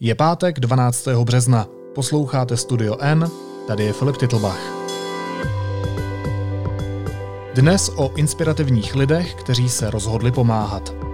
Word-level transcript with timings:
Je 0.00 0.14
pátek 0.14 0.60
12. 0.60 1.08
března. 1.24 1.66
Posloucháte 1.94 2.56
Studio 2.56 2.96
N, 3.00 3.30
tady 3.66 3.84
je 3.84 3.92
Filip 3.92 4.16
Titlbach. 4.16 4.60
Dnes 7.54 7.90
o 7.96 8.12
inspirativních 8.16 8.94
lidech, 8.94 9.34
kteří 9.34 9.68
se 9.68 9.90
rozhodli 9.90 10.32
pomáhat. 10.32 11.07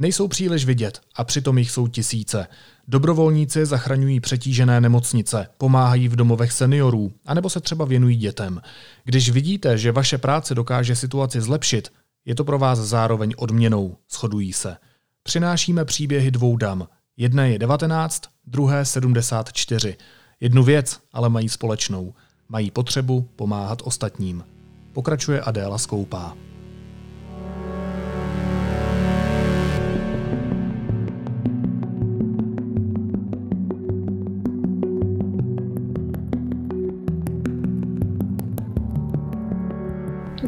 Nejsou 0.00 0.28
příliš 0.28 0.64
vidět 0.64 1.00
a 1.16 1.24
přitom 1.24 1.58
jich 1.58 1.70
jsou 1.70 1.86
tisíce. 1.86 2.46
Dobrovolníci 2.88 3.66
zachraňují 3.66 4.20
přetížené 4.20 4.80
nemocnice, 4.80 5.48
pomáhají 5.58 6.08
v 6.08 6.16
domovech 6.16 6.52
seniorů, 6.52 7.12
anebo 7.26 7.50
se 7.50 7.60
třeba 7.60 7.84
věnují 7.84 8.16
dětem. 8.16 8.60
Když 9.04 9.30
vidíte, 9.30 9.78
že 9.78 9.92
vaše 9.92 10.18
práce 10.18 10.54
dokáže 10.54 10.96
situaci 10.96 11.40
zlepšit, 11.40 11.92
je 12.24 12.34
to 12.34 12.44
pro 12.44 12.58
vás 12.58 12.78
zároveň 12.78 13.34
odměnou, 13.36 13.96
shodují 14.10 14.52
se. 14.52 14.76
Přinášíme 15.22 15.84
příběhy 15.84 16.30
dvou 16.30 16.56
dam. 16.56 16.88
Jedné 17.16 17.50
je 17.50 17.58
19, 17.58 18.22
druhé 18.46 18.84
74. 18.84 19.96
Jednu 20.40 20.62
věc 20.62 21.00
ale 21.12 21.28
mají 21.28 21.48
společnou. 21.48 22.14
Mají 22.48 22.70
potřebu 22.70 23.28
pomáhat 23.36 23.82
ostatním. 23.84 24.44
Pokračuje 24.92 25.40
Adéla 25.40 25.78
Skoupá. 25.78 26.36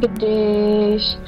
Když 0.08 1.18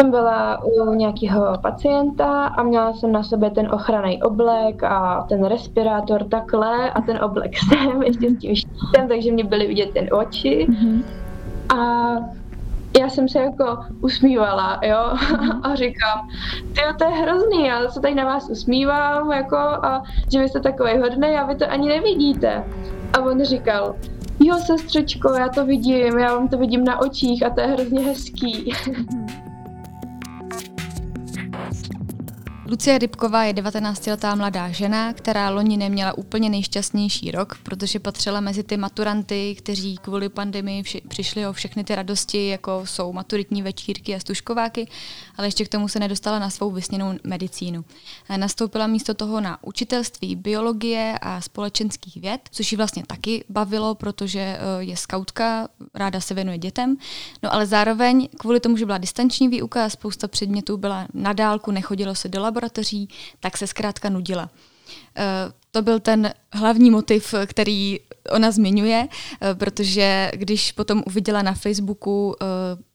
jsem 0.00 0.10
byla 0.10 0.64
u 0.64 0.94
nějakého 0.94 1.58
pacienta 1.62 2.46
a 2.46 2.62
měla 2.62 2.92
jsem 2.92 3.12
na 3.12 3.22
sobě 3.22 3.50
ten 3.50 3.74
ochranný 3.74 4.22
oblek 4.22 4.82
a 4.82 5.26
ten 5.28 5.44
respirátor 5.44 6.24
takhle 6.24 6.90
a 6.90 7.00
ten 7.00 7.24
oblek 7.24 7.52
sem 7.68 8.02
ještě 8.02 8.30
s 8.30 8.38
tím 8.38 8.56
štítem, 8.56 9.08
takže 9.08 9.32
mě 9.32 9.44
byly 9.44 9.66
vidět 9.66 9.90
ten 9.94 10.08
oči. 10.10 10.66
Mm-hmm. 10.70 11.02
A 11.78 12.16
já 13.00 13.08
jsem 13.08 13.28
se 13.28 13.38
jako 13.38 13.78
usmívala, 14.00 14.80
jo, 14.82 14.96
a 15.62 15.74
říkám, 15.74 16.28
ty 16.72 16.80
to 16.98 17.04
je 17.04 17.10
hrozný, 17.10 17.66
já 17.66 17.88
se 17.88 18.00
tady 18.00 18.14
na 18.14 18.24
vás 18.24 18.50
usmívám, 18.50 19.32
jako, 19.32 19.56
a 19.56 20.02
že 20.32 20.40
vy 20.40 20.48
jste 20.48 20.60
takový 20.60 20.98
hodný 20.98 21.28
a 21.28 21.46
vy 21.46 21.54
to 21.54 21.70
ani 21.70 21.88
nevidíte. 21.88 22.64
A 23.12 23.20
on 23.20 23.44
říkal, 23.44 23.94
jo 24.40 24.58
sestřečko, 24.58 25.32
já 25.32 25.48
to 25.48 25.66
vidím, 25.66 26.18
já 26.18 26.34
vám 26.34 26.48
to 26.48 26.58
vidím 26.58 26.84
na 26.84 27.00
očích 27.00 27.42
a 27.42 27.50
to 27.50 27.60
je 27.60 27.66
hrozně 27.66 28.00
hezký. 28.00 28.72
Lucie 32.70 32.98
Rybková 32.98 33.44
je 33.44 33.54
19-letá 33.54 34.36
mladá 34.36 34.70
žena, 34.70 35.12
která 35.12 35.50
loni 35.50 35.76
neměla 35.76 36.18
úplně 36.18 36.50
nejšťastnější 36.50 37.30
rok, 37.30 37.58
protože 37.62 37.98
patřila 37.98 38.40
mezi 38.40 38.62
ty 38.62 38.76
maturanty, 38.76 39.54
kteří 39.58 39.96
kvůli 39.96 40.28
pandemii 40.28 40.82
vši- 40.82 41.02
přišli 41.08 41.46
o 41.46 41.52
všechny 41.52 41.84
ty 41.84 41.94
radosti, 41.94 42.48
jako 42.48 42.82
jsou 42.84 43.12
maturitní 43.12 43.62
večírky 43.62 44.14
a 44.14 44.20
stužkováky, 44.20 44.88
ale 45.36 45.46
ještě 45.46 45.64
k 45.64 45.68
tomu 45.68 45.88
se 45.88 45.98
nedostala 45.98 46.38
na 46.38 46.50
svou 46.50 46.70
vysněnou 46.70 47.14
medicínu. 47.24 47.84
Nastoupila 48.36 48.86
místo 48.86 49.14
toho 49.14 49.40
na 49.40 49.58
učitelství 49.64 50.36
biologie 50.36 51.18
a 51.22 51.40
společenských 51.40 52.16
věd, 52.16 52.40
což 52.50 52.72
ji 52.72 52.76
vlastně 52.76 53.02
taky 53.06 53.44
bavilo, 53.48 53.94
protože 53.94 54.40
eh, 54.40 54.58
je 54.78 54.96
skautka, 54.96 55.68
ráda 55.94 56.20
se 56.20 56.34
věnuje 56.34 56.58
dětem, 56.58 56.96
no 57.42 57.54
ale 57.54 57.66
zároveň 57.66 58.28
kvůli 58.38 58.60
tomu, 58.60 58.76
že 58.76 58.86
byla 58.86 58.98
distanční 58.98 59.48
výuka 59.48 59.84
a 59.84 59.88
spousta 59.88 60.28
předmětů 60.28 60.76
byla 60.76 61.06
na 61.14 61.32
dálku, 61.32 61.70
nechodilo 61.70 62.14
se 62.14 62.28
do 62.28 62.40
laboratoří, 62.40 62.59
laboratoří, 62.60 63.08
tak 63.40 63.56
se 63.56 63.66
zkrátka 63.66 64.08
nudila. 64.08 64.50
Eh, 65.16 65.24
to 65.70 65.82
byl 65.82 66.00
ten 66.00 66.34
hlavní 66.52 66.90
motiv, 66.90 67.34
který 67.46 68.00
ona 68.30 68.50
zmiňuje, 68.50 69.08
eh, 69.08 69.54
protože 69.54 70.30
když 70.34 70.72
potom 70.72 71.02
uviděla 71.06 71.42
na 71.42 71.54
Facebooku 71.54 72.36
eh, 72.40 72.46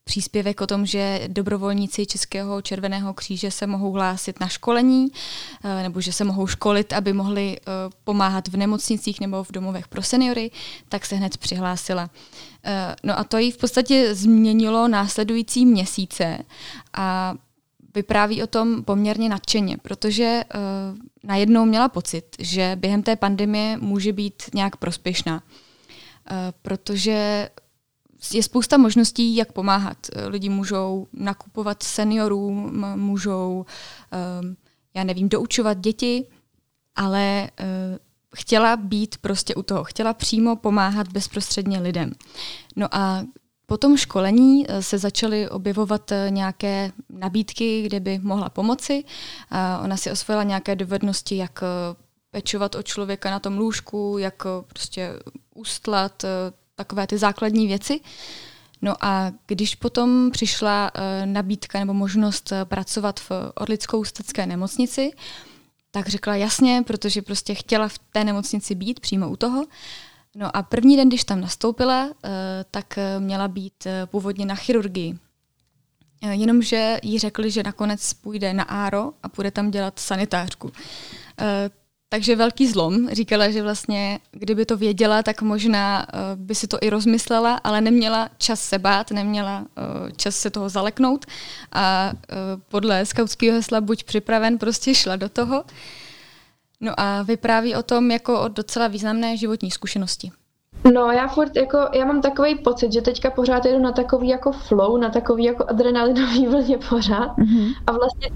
příspěvek 0.04 0.62
o 0.62 0.68
tom, 0.68 0.86
že 0.86 1.22
dobrovolníci 1.28 2.06
Českého 2.06 2.62
červeného 2.62 3.14
kříže 3.14 3.52
se 3.52 3.68
mohou 3.68 3.92
hlásit 3.92 4.40
na 4.40 4.48
školení, 4.48 5.08
nebo 5.82 6.02
že 6.02 6.14
se 6.14 6.24
mohou 6.24 6.48
školit, 6.48 6.94
aby 6.94 7.14
mohli 7.14 7.58
pomáhat 8.04 8.48
v 8.48 8.58
nemocnicích 8.58 9.22
nebo 9.22 9.44
v 9.44 9.52
domovech 9.52 9.88
pro 9.88 10.04
seniory, 10.04 10.52
tak 10.90 11.06
se 11.06 11.16
hned 11.16 11.38
přihlásila. 11.38 12.10
No 13.04 13.20
a 13.20 13.24
to 13.24 13.38
jí 13.38 13.52
v 13.52 13.58
podstatě 13.58 14.16
změnilo 14.16 14.88
následující 14.88 15.66
měsíce 15.66 16.38
a 16.94 17.36
vypráví 17.96 18.44
o 18.44 18.48
tom 18.48 18.84
poměrně 18.84 19.30
nadšeně, 19.30 19.78
protože 19.78 20.44
uh, 20.56 20.98
najednou 21.24 21.66
měla 21.66 21.90
pocit, 21.90 22.26
že 22.40 22.78
během 22.80 23.04
té 23.04 23.16
pandemie 23.16 23.78
může 23.78 24.14
být 24.14 24.44
nějak 24.54 24.76
prospěšná. 24.76 25.36
Uh, 25.36 26.38
protože 26.62 27.50
je 28.34 28.44
spousta 28.44 28.78
možností, 28.78 29.36
jak 29.36 29.52
pomáhat. 29.52 29.98
Lidi 30.28 30.50
můžou 30.50 31.08
nakupovat 31.14 31.84
seniorům, 31.84 32.86
můžou, 32.96 33.66
uh, 34.14 34.54
já 34.94 35.04
nevím, 35.04 35.30
doučovat 35.30 35.78
děti, 35.78 36.26
ale 36.96 37.50
uh, 37.60 37.98
chtěla 38.36 38.78
být 38.78 39.18
prostě 39.18 39.56
u 39.56 39.64
toho, 39.64 39.84
chtěla 39.84 40.14
přímo 40.14 40.56
pomáhat 40.56 41.08
bezprostředně 41.08 41.80
lidem. 41.80 42.12
No 42.76 42.96
a 42.96 43.24
po 43.66 43.78
tom 43.78 43.98
školení 43.98 44.66
eh, 44.68 44.84
se 44.84 44.98
začaly 44.98 45.50
objevovat 45.50 46.12
eh, 46.12 46.28
nějaké 46.30 46.92
nabídky, 47.10 47.82
kde 47.82 48.00
by 48.00 48.20
mohla 48.20 48.50
pomoci. 48.50 49.04
Ona 49.84 49.98
si 49.98 50.12
osvojila 50.12 50.44
nějaké 50.44 50.76
dovednosti, 50.76 51.38
jak 51.38 51.64
eh, 51.64 51.96
pečovat 52.32 52.76
o 52.76 52.84
člověka 52.84 53.32
na 53.32 53.40
tom 53.40 53.58
lůžku, 53.58 54.18
jak 54.18 54.44
prostě 54.68 55.14
ustlat, 55.54 56.26
takové 56.76 57.08
ty 57.08 57.18
základní 57.18 57.68
věci. 57.68 58.00
No 58.82 58.96
a 59.02 59.32
když 59.48 59.76
potom 59.76 60.32
přišla 60.32 60.92
nabídka 61.26 61.80
nebo 61.80 61.94
možnost 61.94 62.54
pracovat 62.64 63.20
v 63.20 63.32
Orlickou 63.56 64.00
ústecké 64.00 64.46
nemocnici, 64.46 65.12
tak 65.92 66.08
řekla 66.08 66.36
jasně, 66.36 66.84
protože 66.88 67.22
prostě 67.22 67.56
chtěla 67.56 67.88
v 67.88 68.00
té 68.00 68.24
nemocnici 68.24 68.76
být 68.76 69.00
přímo 69.00 69.30
u 69.30 69.36
toho. 69.36 69.66
No 70.36 70.58
a 70.58 70.64
první 70.64 70.98
den, 70.98 71.08
když 71.08 71.24
tam 71.24 71.42
nastoupila, 71.42 72.10
eh, 72.24 72.30
tak 72.72 72.98
eh, 72.98 73.20
měla 73.20 73.48
být 73.48 73.86
eh, 73.86 74.06
původně 74.06 74.46
na 74.46 74.56
chirurgii. 74.56 75.18
Jenomže 76.32 77.00
jí 77.04 77.20
řekli, 77.20 77.52
že 77.52 77.64
nakonec 77.64 78.14
půjde 78.14 78.54
na 78.54 78.64
áro 78.64 79.12
a 79.24 79.30
půjde 79.30 79.52
tam 79.52 79.72
dělat 79.72 80.00
sanitářku. 80.00 80.72
Takže 82.10 82.36
velký 82.36 82.68
zlom. 82.68 83.10
Říkala, 83.10 83.50
že 83.50 83.64
vlastně, 83.64 84.20
kdyby 84.32 84.66
to 84.66 84.78
věděla, 84.78 85.24
tak 85.24 85.42
možná 85.42 86.08
by 86.36 86.56
si 86.56 86.68
to 86.68 86.78
i 86.82 86.90
rozmyslela, 86.90 87.56
ale 87.64 87.82
neměla 87.82 88.30
čas 88.38 88.62
se 88.62 88.80
bát, 88.80 89.12
neměla 89.12 89.66
čas 90.16 90.36
se 90.36 90.50
toho 90.50 90.70
zaleknout 90.70 91.26
a 91.72 92.12
podle 92.70 93.06
skautského 93.06 93.56
hesla 93.56 93.82
buď 93.82 94.04
připraven, 94.04 94.58
prostě 94.58 94.96
šla 94.96 95.16
do 95.16 95.30
toho. 95.30 95.64
No 96.86 96.92
a 96.98 97.22
vypráví 97.22 97.76
o 97.76 97.84
tom 97.84 98.12
jako 98.12 98.42
o 98.42 98.48
docela 98.48 98.88
významné 98.88 99.38
životní 99.38 99.72
zkušenosti. 99.72 100.32
No 100.94 101.12
já 101.12 101.28
furt 101.28 101.56
jako, 101.56 101.78
já 101.94 102.06
mám 102.06 102.22
takový 102.22 102.56
pocit, 102.56 102.94
že 102.94 103.02
teďka 103.02 103.32
pořád 103.32 103.66
jedu 103.66 103.80
na 103.80 103.92
takový 103.92 104.28
jako 104.28 104.52
flow, 104.52 104.98
na 104.98 105.10
takový 105.10 105.44
jako 105.44 105.66
adrenalinový 105.68 106.48
vlně 106.52 106.78
pořád 106.90 107.38
mm-hmm. 107.38 107.74
a 107.88 107.92
vlastně 107.92 108.30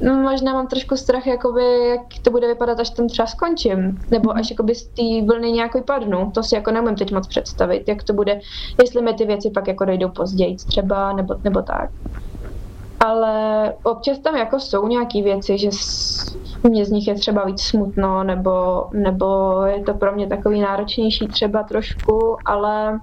no, 0.00 0.14
možná 0.14 0.52
mám 0.52 0.66
trošku 0.66 0.96
strach, 0.96 1.26
jakoby, 1.26 1.88
jak 1.88 2.00
to 2.22 2.30
bude 2.30 2.46
vypadat, 2.46 2.80
až 2.80 2.90
tam 2.90 3.08
třeba 3.08 3.26
skončím, 3.26 4.00
nebo 4.10 4.36
až 4.36 4.50
jakoby 4.50 4.74
z 4.74 4.86
té 4.86 5.26
vlny 5.26 5.52
nějak 5.52 5.74
vypadnu. 5.74 6.30
To 6.34 6.42
si 6.42 6.54
jako 6.54 6.70
nemůžu 6.70 6.94
teď 6.94 7.12
moc 7.12 7.26
představit, 7.26 7.88
jak 7.88 8.02
to 8.02 8.12
bude, 8.12 8.40
jestli 8.80 9.02
mi 9.02 9.14
ty 9.14 9.24
věci 9.24 9.50
pak 9.50 9.68
jako 9.68 9.84
dojdou 9.84 10.08
později 10.08 10.56
třeba, 10.56 11.12
nebo, 11.12 11.34
nebo 11.44 11.62
tak 11.62 11.90
ale 13.02 13.74
občas 13.82 14.18
tam 14.18 14.36
jako 14.36 14.60
jsou 14.60 14.88
nějaké 14.88 15.22
věci, 15.22 15.58
že 15.58 15.68
mě 16.68 16.84
z 16.84 16.90
nich 16.90 17.08
je 17.08 17.14
třeba 17.14 17.44
víc 17.44 17.62
smutno, 17.62 18.24
nebo, 18.24 18.84
nebo 18.92 19.56
je 19.66 19.82
to 19.82 19.94
pro 19.94 20.12
mě 20.12 20.26
takový 20.26 20.60
náročnější 20.60 21.28
třeba 21.28 21.62
trošku, 21.62 22.36
ale 22.44 23.00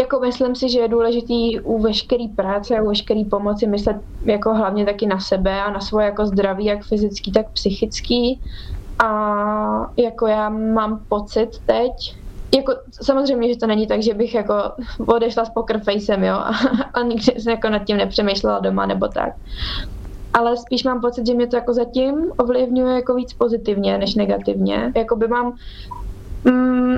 jako 0.00 0.20
myslím 0.20 0.54
si, 0.54 0.68
že 0.68 0.78
je 0.78 0.88
důležitý 0.88 1.60
u 1.60 1.78
veškeré 1.78 2.24
práce 2.36 2.78
a 2.78 2.82
u 2.82 2.88
veškeré 2.88 3.24
pomoci 3.30 3.66
myslet 3.66 3.96
jako 4.24 4.54
hlavně 4.54 4.84
taky 4.84 5.06
na 5.06 5.20
sebe 5.20 5.62
a 5.62 5.70
na 5.70 5.80
svoje 5.80 6.06
jako 6.06 6.26
zdraví, 6.26 6.64
jak 6.64 6.84
fyzický, 6.84 7.32
tak 7.32 7.50
psychický. 7.50 8.40
A 8.98 9.90
jako 9.96 10.26
já 10.26 10.48
mám 10.48 11.00
pocit 11.08 11.48
teď, 11.66 12.16
jako 12.56 12.72
samozřejmě, 13.02 13.48
že 13.48 13.58
to 13.58 13.66
není 13.66 13.86
tak, 13.86 14.02
že 14.02 14.14
bych 14.14 14.34
jako 14.34 14.54
odešla 15.06 15.44
s 15.44 15.50
poker 15.50 15.80
facem, 15.80 16.24
jo, 16.24 16.34
a, 16.34 16.50
a 16.94 17.02
nikdy 17.02 17.40
jsem 17.40 17.50
jako 17.50 17.68
nad 17.68 17.84
tím 17.84 17.96
nepřemýšlela 17.96 18.58
doma 18.58 18.86
nebo 18.86 19.08
tak. 19.08 19.34
Ale 20.36 20.56
spíš 20.56 20.84
mám 20.84 21.00
pocit, 21.00 21.26
že 21.26 21.34
mě 21.34 21.46
to 21.46 21.56
jako 21.56 21.74
zatím 21.74 22.14
ovlivňuje 22.38 22.94
jako 22.94 23.14
víc 23.14 23.32
pozitivně 23.32 23.98
než 23.98 24.14
negativně. 24.14 24.92
Jakoby 24.96 25.28
mám, 25.28 25.52
mm, 26.44 26.96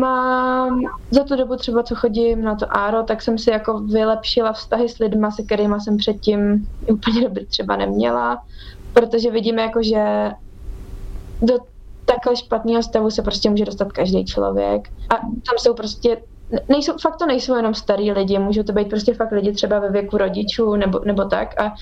mám 0.00 0.80
za 1.10 1.24
tu 1.24 1.36
dobu 1.36 1.56
třeba, 1.56 1.82
co 1.82 1.94
chodím 1.94 2.42
na 2.42 2.54
to 2.54 2.76
áro, 2.76 3.02
tak 3.02 3.22
jsem 3.22 3.38
si 3.38 3.50
jako 3.50 3.78
vylepšila 3.78 4.52
vztahy 4.52 4.88
s 4.88 4.98
lidma, 4.98 5.30
se 5.30 5.42
kterými 5.42 5.74
jsem 5.80 5.96
předtím 5.96 6.68
úplně 6.92 7.22
dobře 7.22 7.46
třeba 7.46 7.76
neměla, 7.76 8.42
protože 8.92 9.30
vidíme 9.30 9.62
jako, 9.62 9.82
že 9.82 10.30
do 11.42 11.58
takhle 12.04 12.36
špatného 12.36 12.82
stavu 12.82 13.10
se 13.10 13.22
prostě 13.22 13.50
může 13.50 13.64
dostat 13.64 13.92
každý 13.92 14.24
člověk. 14.24 14.88
A 15.10 15.14
tam 15.16 15.58
jsou 15.58 15.74
prostě 15.74 16.22
nejsou, 16.68 16.92
fakt 17.02 17.16
to 17.16 17.26
nejsou 17.26 17.56
jenom 17.56 17.74
starý 17.74 18.12
lidi, 18.12 18.38
můžou 18.38 18.62
to 18.62 18.72
být 18.72 18.88
prostě 18.88 19.14
fakt 19.14 19.32
lidi 19.32 19.52
třeba 19.52 19.78
ve 19.78 19.90
věku 19.90 20.16
rodičů 20.16 20.76
nebo, 20.76 21.00
nebo 21.04 21.24
tak 21.24 21.60
a 21.60 21.74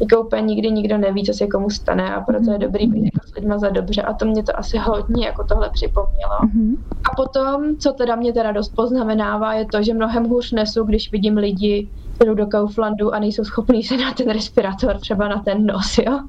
jako 0.00 0.20
úplně 0.20 0.42
nikdy 0.42 0.70
nikdo 0.70 0.98
neví, 0.98 1.24
co 1.24 1.32
se 1.32 1.46
komu 1.46 1.70
stane 1.70 2.14
a 2.14 2.20
proto 2.20 2.50
je 2.50 2.58
mhm. 2.58 2.60
dobrý 2.60 2.86
být 2.86 3.04
jako 3.04 3.28
s 3.28 3.34
lidma 3.34 3.58
za 3.58 3.68
dobře 3.68 4.02
a 4.02 4.12
to 4.12 4.24
mě 4.24 4.42
to 4.42 4.58
asi 4.58 4.78
hodně 4.78 5.26
jako 5.26 5.44
tohle 5.44 5.70
připomnělo. 5.70 6.32
Mm-hmm. 6.42 6.76
A 7.12 7.16
potom, 7.16 7.76
co 7.76 7.92
teda 7.92 8.16
mě 8.16 8.32
teda 8.32 8.52
dost 8.52 8.68
poznamenává, 8.68 9.54
je 9.54 9.66
to, 9.66 9.82
že 9.82 9.94
mnohem 9.94 10.24
hůř 10.24 10.52
nesu, 10.52 10.84
když 10.84 11.12
vidím 11.12 11.36
lidi, 11.36 11.88
jdou 12.24 12.34
do 12.34 12.46
Kauflandu 12.46 13.14
a 13.14 13.18
nejsou 13.18 13.44
schopní 13.44 13.82
se 13.82 13.96
na 13.96 14.12
ten 14.12 14.30
respirátor, 14.30 14.98
třeba 14.98 15.28
na 15.28 15.42
ten 15.42 15.66
nos, 15.66 15.98
jo, 15.98 16.20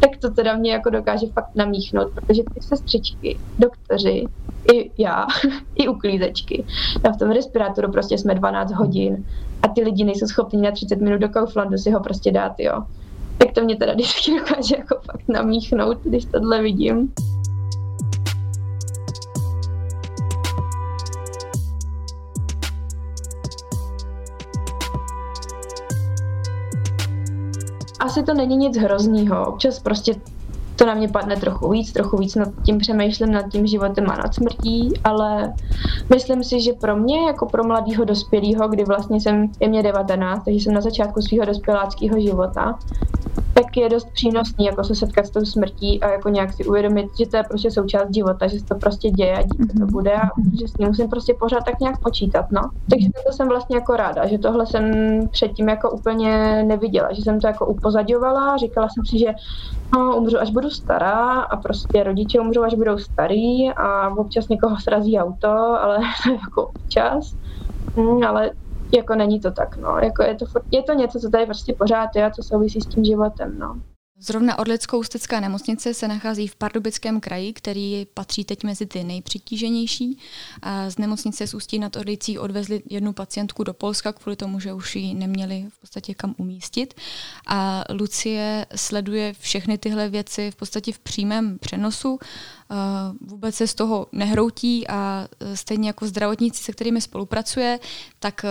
tak 0.00 0.10
to 0.20 0.30
teda 0.30 0.56
mě 0.56 0.72
jako 0.72 0.90
dokáže 0.90 1.26
fakt 1.26 1.50
namíchnout, 1.54 2.12
protože 2.14 2.42
ty 2.54 2.60
sestřičky, 2.60 3.38
doktoři, 3.58 4.26
i 4.72 4.90
já, 4.98 5.26
i 5.74 5.88
uklízečky. 5.88 6.64
A 7.04 7.12
v 7.12 7.16
tom 7.16 7.30
respirátoru 7.30 7.92
prostě 7.92 8.18
jsme 8.18 8.34
12 8.34 8.72
hodin 8.72 9.24
a 9.62 9.68
ty 9.68 9.82
lidi 9.82 10.04
nejsou 10.04 10.26
schopni 10.26 10.62
na 10.62 10.70
30 10.70 11.00
minut 11.00 11.20
do 11.20 11.28
Kauflandu 11.28 11.78
si 11.78 11.90
ho 11.90 12.00
prostě 12.00 12.32
dát, 12.32 12.52
jo. 12.58 12.82
Tak 13.38 13.52
to 13.52 13.64
mě 13.64 13.76
teda 13.76 13.92
vždycky 13.92 14.38
dokáže 14.38 14.76
jako 14.78 14.96
fakt 15.04 15.28
namíchnout, 15.28 15.98
když 16.04 16.24
tohle 16.24 16.62
vidím. 16.62 17.12
Asi 28.00 28.22
to 28.22 28.34
není 28.34 28.56
nic 28.56 28.78
hroznýho. 28.78 29.46
Občas 29.46 29.78
prostě 29.78 30.14
to 30.80 30.86
na 30.86 30.94
mě 30.94 31.08
padne 31.08 31.36
trochu 31.36 31.70
víc, 31.70 31.92
trochu 31.92 32.16
víc 32.16 32.34
nad 32.34 32.48
tím 32.64 32.78
přemýšlím, 32.78 33.32
nad 33.32 33.48
tím 33.48 33.66
životem 33.66 34.10
a 34.10 34.16
nad 34.16 34.34
smrtí, 34.34 34.92
ale 35.04 35.52
myslím 36.10 36.44
si, 36.44 36.60
že 36.60 36.72
pro 36.72 36.96
mě, 36.96 37.26
jako 37.26 37.46
pro 37.46 37.64
mladého 37.64 38.04
dospělého, 38.04 38.68
kdy 38.68 38.84
vlastně 38.84 39.20
jsem, 39.20 39.52
je 39.60 39.68
mě 39.68 39.82
19, 39.82 40.44
takže 40.44 40.60
jsem 40.60 40.74
na 40.74 40.80
začátku 40.80 41.20
svého 41.22 41.44
dospěláckého 41.44 42.20
života, 42.20 42.78
tak 43.54 43.76
je 43.76 43.88
dost 43.88 44.08
přínosný 44.12 44.64
jako 44.64 44.84
se 44.84 44.94
setkat 44.94 45.26
s 45.26 45.30
tou 45.30 45.44
smrtí 45.44 46.02
a 46.02 46.10
jako 46.10 46.28
nějak 46.28 46.52
si 46.52 46.64
uvědomit, 46.64 47.06
že 47.18 47.26
to 47.26 47.36
je 47.36 47.42
prostě 47.42 47.70
součást 47.70 48.14
života, 48.14 48.46
že 48.46 48.58
se 48.58 48.64
to 48.64 48.74
prostě 48.74 49.10
děje 49.10 49.36
a 49.36 49.42
dít 49.42 49.80
to 49.80 49.86
bude 49.86 50.12
a 50.12 50.28
že 50.60 50.68
s 50.68 50.72
tím 50.72 50.88
musím 50.88 51.08
prostě 51.08 51.34
pořád 51.40 51.64
tak 51.64 51.80
nějak 51.80 52.00
počítat, 52.02 52.44
no. 52.50 52.60
Takže 52.90 53.08
to 53.26 53.32
jsem 53.32 53.48
vlastně 53.48 53.76
jako 53.76 53.96
ráda, 53.96 54.26
že 54.26 54.38
tohle 54.38 54.66
jsem 54.66 54.84
předtím 55.30 55.68
jako 55.68 55.90
úplně 55.90 56.62
neviděla, 56.62 57.12
že 57.12 57.22
jsem 57.22 57.40
to 57.40 57.46
jako 57.46 57.66
upozaďovala, 57.66 58.56
říkala 58.56 58.88
jsem 58.88 59.04
si, 59.06 59.18
že 59.18 59.32
no, 59.94 60.16
umřu, 60.16 60.40
až 60.40 60.50
budu 60.50 60.70
stará 60.70 61.40
a 61.40 61.56
prostě 61.56 62.04
rodiče 62.04 62.40
umřou, 62.40 62.62
až 62.62 62.74
budou 62.74 62.98
starý 62.98 63.70
a 63.70 64.08
občas 64.08 64.48
někoho 64.48 64.76
srazí 64.80 65.18
auto, 65.18 65.48
ale 65.48 65.98
to 66.24 66.30
je 66.30 66.34
jako 66.34 66.66
občas. 66.66 67.24
Hmm, 67.96 68.24
ale 68.24 68.50
jako 68.96 69.14
není 69.14 69.40
to 69.40 69.50
tak, 69.50 69.76
no. 69.76 69.98
Jako 69.98 70.22
je, 70.22 70.34
to, 70.34 70.44
je 70.70 70.82
to 70.82 70.92
něco, 70.92 71.20
co 71.20 71.30
tady 71.30 71.46
prostě 71.46 71.74
pořád 71.74 72.16
je 72.16 72.24
a 72.24 72.30
co 72.30 72.42
souvisí 72.42 72.80
s 72.80 72.86
tím 72.86 73.04
životem, 73.04 73.58
no. 73.58 73.80
Zrovna 74.22 74.58
Orlickou 74.58 74.98
ústecká 74.98 75.40
nemocnice 75.40 75.94
se 75.94 76.08
nachází 76.08 76.48
v 76.48 76.56
Pardubickém 76.56 77.20
kraji, 77.20 77.52
který 77.52 78.06
patří 78.14 78.44
teď 78.44 78.64
mezi 78.64 78.86
ty 78.86 79.04
nejpřetíženější. 79.04 80.18
A 80.62 80.90
z 80.90 80.98
nemocnice 80.98 81.46
z 81.46 81.54
Ústí 81.54 81.78
nad 81.78 81.96
Orlicí 81.96 82.38
odvezli 82.38 82.82
jednu 82.90 83.12
pacientku 83.12 83.64
do 83.64 83.74
Polska 83.74 84.12
kvůli 84.12 84.36
tomu, 84.36 84.60
že 84.60 84.72
už 84.72 84.96
ji 84.96 85.14
neměli 85.14 85.66
v 85.68 85.80
podstatě 85.80 86.14
kam 86.14 86.34
umístit. 86.38 86.94
A 87.46 87.84
Lucie 87.90 88.66
sleduje 88.76 89.34
všechny 89.38 89.78
tyhle 89.78 90.08
věci 90.08 90.50
v 90.50 90.56
podstatě 90.56 90.92
v 90.92 90.98
přímém 90.98 91.58
přenosu. 91.58 92.18
Vůbec 93.20 93.54
se 93.54 93.66
z 93.66 93.74
toho 93.74 94.06
nehroutí 94.12 94.88
a 94.88 95.28
stejně 95.54 95.88
jako 95.88 96.06
zdravotníci, 96.06 96.62
se 96.64 96.72
kterými 96.72 97.00
spolupracuje, 97.00 97.78
tak 98.18 98.44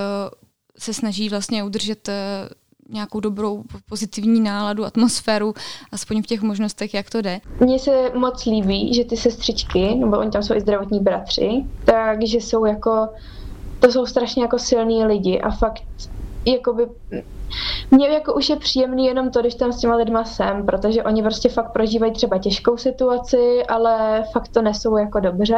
se 0.78 0.94
snaží 0.94 1.30
vlastně 1.30 1.64
udržet 1.64 2.10
nějakou 2.90 3.20
dobrou 3.20 3.64
pozitivní 3.90 4.42
náladu, 4.42 4.86
atmosféru, 4.86 5.54
aspoň 5.92 6.22
v 6.24 6.26
těch 6.26 6.42
možnostech, 6.42 6.94
jak 6.94 7.10
to 7.10 7.22
jde. 7.22 7.40
Mně 7.60 7.80
se 7.80 8.12
moc 8.16 8.46
líbí, 8.46 8.94
že 8.94 9.06
ty 9.06 9.18
sestřičky, 9.18 9.96
nebo 9.96 10.18
oni 10.18 10.32
tam 10.32 10.44
jsou 10.44 10.56
i 10.56 10.62
zdravotní 10.62 11.00
bratři, 11.00 11.66
takže 11.86 12.38
jsou 12.38 12.66
jako, 12.66 13.08
to 13.80 13.92
jsou 13.92 14.06
strašně 14.06 14.44
jako 14.44 14.60
silní 14.60 15.06
lidi 15.06 15.40
a 15.40 15.52
fakt 15.52 15.84
jakoby 16.46 16.88
mně 17.92 18.08
jako 18.08 18.34
už 18.34 18.50
je 18.50 18.56
příjemný 18.56 19.06
jenom 19.06 19.32
to, 19.32 19.42
když 19.42 19.56
tam 19.56 19.74
s 19.74 19.80
těma 19.80 19.96
lidma 19.96 20.24
jsem, 20.24 20.66
protože 20.66 21.04
oni 21.04 21.24
prostě 21.24 21.50
fakt 21.50 21.72
prožívají 21.72 22.14
třeba 22.14 22.38
těžkou 22.38 22.78
situaci, 22.78 23.64
ale 23.70 24.24
fakt 24.34 24.48
to 24.48 24.62
nesou 24.62 24.98
jako 24.98 25.20
dobře 25.20 25.58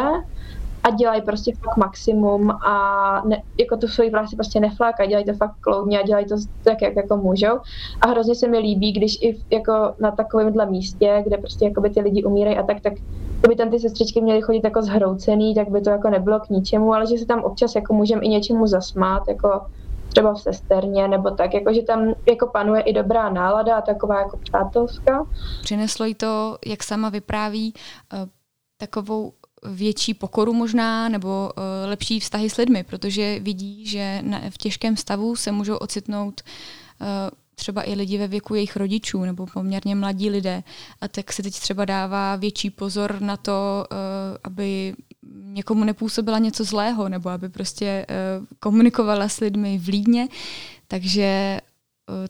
a 0.84 0.90
dělají 0.90 1.22
prostě 1.22 1.56
fakt 1.56 1.78
maximum 1.78 2.52
a 2.52 3.24
ne, 3.26 3.44
jako 3.60 3.78
tu 3.78 3.88
svoji 3.88 4.12
práci 4.12 4.36
prostě 4.36 4.60
neflákají, 4.60 5.10
dělají 5.10 5.26
to 5.26 5.34
fakt 5.34 5.56
kloudně 5.62 6.00
a 6.00 6.06
dělají 6.06 6.26
to 6.26 6.36
tak, 6.64 6.82
jak 6.82 6.96
jako 6.96 7.18
můžou. 7.18 7.60
A 8.02 8.08
hrozně 8.08 8.36
se 8.36 8.48
mi 8.48 8.58
líbí, 8.58 8.92
když 8.92 9.22
i 9.22 9.38
jako 9.50 9.94
na 10.00 10.12
takovémhle 10.12 10.66
místě, 10.66 11.22
kde 11.28 11.38
prostě 11.38 11.66
jako 11.66 11.82
by 11.82 11.90
ty 11.90 12.02
lidi 12.02 12.24
umírají 12.24 12.58
a 12.58 12.64
tak, 12.64 12.82
tak 12.82 12.94
kdyby 13.40 13.56
tam 13.56 13.70
ty 13.70 13.80
sestřičky 13.80 14.22
měly 14.22 14.42
chodit 14.42 14.64
jako 14.64 14.82
zhroucený, 14.82 15.56
tak 15.56 15.70
by 15.70 15.82
to 15.82 15.90
jako 15.90 16.10
nebylo 16.10 16.40
k 16.40 16.50
ničemu, 16.50 16.94
ale 16.94 17.08
že 17.08 17.18
se 17.18 17.26
tam 17.26 17.44
občas 17.44 17.76
jako 17.76 17.94
můžeme 17.94 18.22
i 18.22 18.30
něčemu 18.30 18.68
zasmát, 18.68 19.28
jako 19.28 19.62
třeba 20.10 20.34
v 20.34 20.42
sesterně 20.42 21.08
nebo 21.08 21.32
tak, 21.32 21.54
jako 21.54 21.74
že 21.74 21.82
tam 21.82 22.14
jako 22.30 22.48
panuje 22.48 22.82
i 22.82 22.94
dobrá 22.94 23.30
nálada 23.30 23.76
a 23.76 23.82
taková 23.82 24.20
jako 24.20 24.38
přátelská. 24.38 25.26
Přineslo 25.62 26.06
jí 26.06 26.16
to, 26.16 26.58
jak 26.66 26.84
sama 26.84 27.10
vypráví, 27.10 27.74
eh, 28.14 28.26
takovou 28.78 29.34
větší 29.66 30.14
pokoru 30.14 30.54
možná 30.54 31.10
nebo 31.10 31.52
uh, 31.58 31.64
lepší 31.90 32.20
vztahy 32.20 32.50
s 32.50 32.58
lidmi, 32.58 32.84
protože 32.84 33.40
vidí, 33.40 33.86
že 33.86 34.20
na, 34.22 34.42
v 34.50 34.58
těžkém 34.58 34.98
stavu 34.98 35.36
se 35.36 35.52
můžou 35.52 35.76
ocitnout 35.76 36.42
uh, 37.02 37.08
třeba 37.56 37.90
i 37.90 37.94
lidi 37.94 38.18
ve 38.18 38.28
věku 38.28 38.56
jejich 38.56 38.76
rodičů 38.76 39.22
nebo 39.22 39.48
poměrně 39.48 39.96
mladí 39.96 40.30
lidé. 40.30 40.64
A 41.02 41.08
tak 41.08 41.34
se 41.34 41.44
teď 41.44 41.60
třeba 41.60 41.86
dává 41.86 42.36
větší 42.36 42.70
pozor 42.70 43.22
na 43.22 43.38
to, 43.38 43.86
uh, 43.92 43.98
aby 44.44 44.94
někomu 45.44 45.84
nepůsobila 45.84 46.40
něco 46.40 46.64
zlého 46.64 47.10
nebo 47.10 47.30
aby 47.30 47.50
prostě 47.50 48.06
komunikovala 48.60 49.30
s 49.30 49.40
lidmi 49.40 49.78
v 49.78 49.88
lídně. 49.88 50.28
Takže 50.88 51.60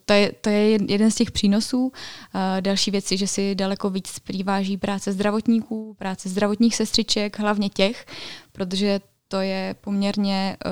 to 0.06 0.13
je, 0.13 0.32
to 0.42 0.50
je 0.50 0.92
jeden 0.92 1.12
z 1.12 1.16
těch 1.16 1.32
přínosů. 1.32 1.92
Eh, 2.36 2.62
další 2.62 2.92
věc 2.92 3.12
je, 3.12 3.18
že 3.18 3.28
si 3.28 3.56
daleko 3.56 3.90
víc 3.90 4.20
přiváží 4.20 4.78
práce 4.78 5.12
zdravotníků, 5.12 5.94
práce 5.94 6.30
zdravotních 6.30 6.75
sestřiček, 6.75 7.40
hlavně 7.40 7.70
těch, 7.70 8.06
protože 8.51 9.00
to 9.28 9.40
je 9.40 9.75
poměrně 9.82 10.58
uh, 10.66 10.72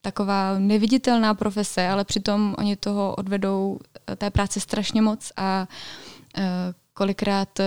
taková 0.00 0.58
neviditelná 0.58 1.34
profese, 1.34 1.88
ale 1.88 2.04
přitom 2.04 2.54
oni 2.58 2.76
toho 2.76 3.14
odvedou 3.14 3.78
té 4.16 4.30
práce 4.30 4.60
strašně 4.60 5.02
moc 5.02 5.32
a 5.36 5.68
uh, 6.38 6.44
kolikrát 6.94 7.48
uh, 7.58 7.64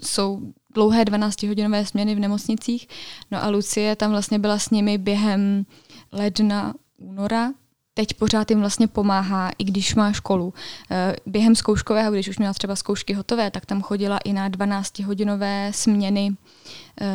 jsou 0.00 0.40
dlouhé 0.74 1.04
12-hodinové 1.04 1.84
směny 1.84 2.14
v 2.14 2.18
nemocnicích. 2.18 2.88
No 3.30 3.44
a 3.44 3.48
Lucie 3.48 3.96
tam 3.96 4.10
vlastně 4.10 4.38
byla 4.38 4.58
s 4.58 4.70
nimi 4.70 4.98
během 4.98 5.66
ledna, 6.12 6.74
února 6.98 7.52
teď 8.00 8.14
pořád 8.14 8.50
jim 8.50 8.60
vlastně 8.60 8.88
pomáhá, 8.88 9.50
i 9.58 9.64
když 9.64 9.94
má 9.94 10.12
školu. 10.12 10.54
Eh, 10.90 11.16
během 11.26 11.54
zkouškového, 11.54 12.12
když 12.12 12.28
už 12.28 12.38
měla 12.38 12.54
třeba 12.54 12.76
zkoušky 12.76 13.12
hotové, 13.14 13.50
tak 13.50 13.66
tam 13.66 13.82
chodila 13.82 14.18
i 14.18 14.32
na 14.32 14.50
12-hodinové 14.50 15.70
směny 15.74 16.36
eh, 17.00 17.06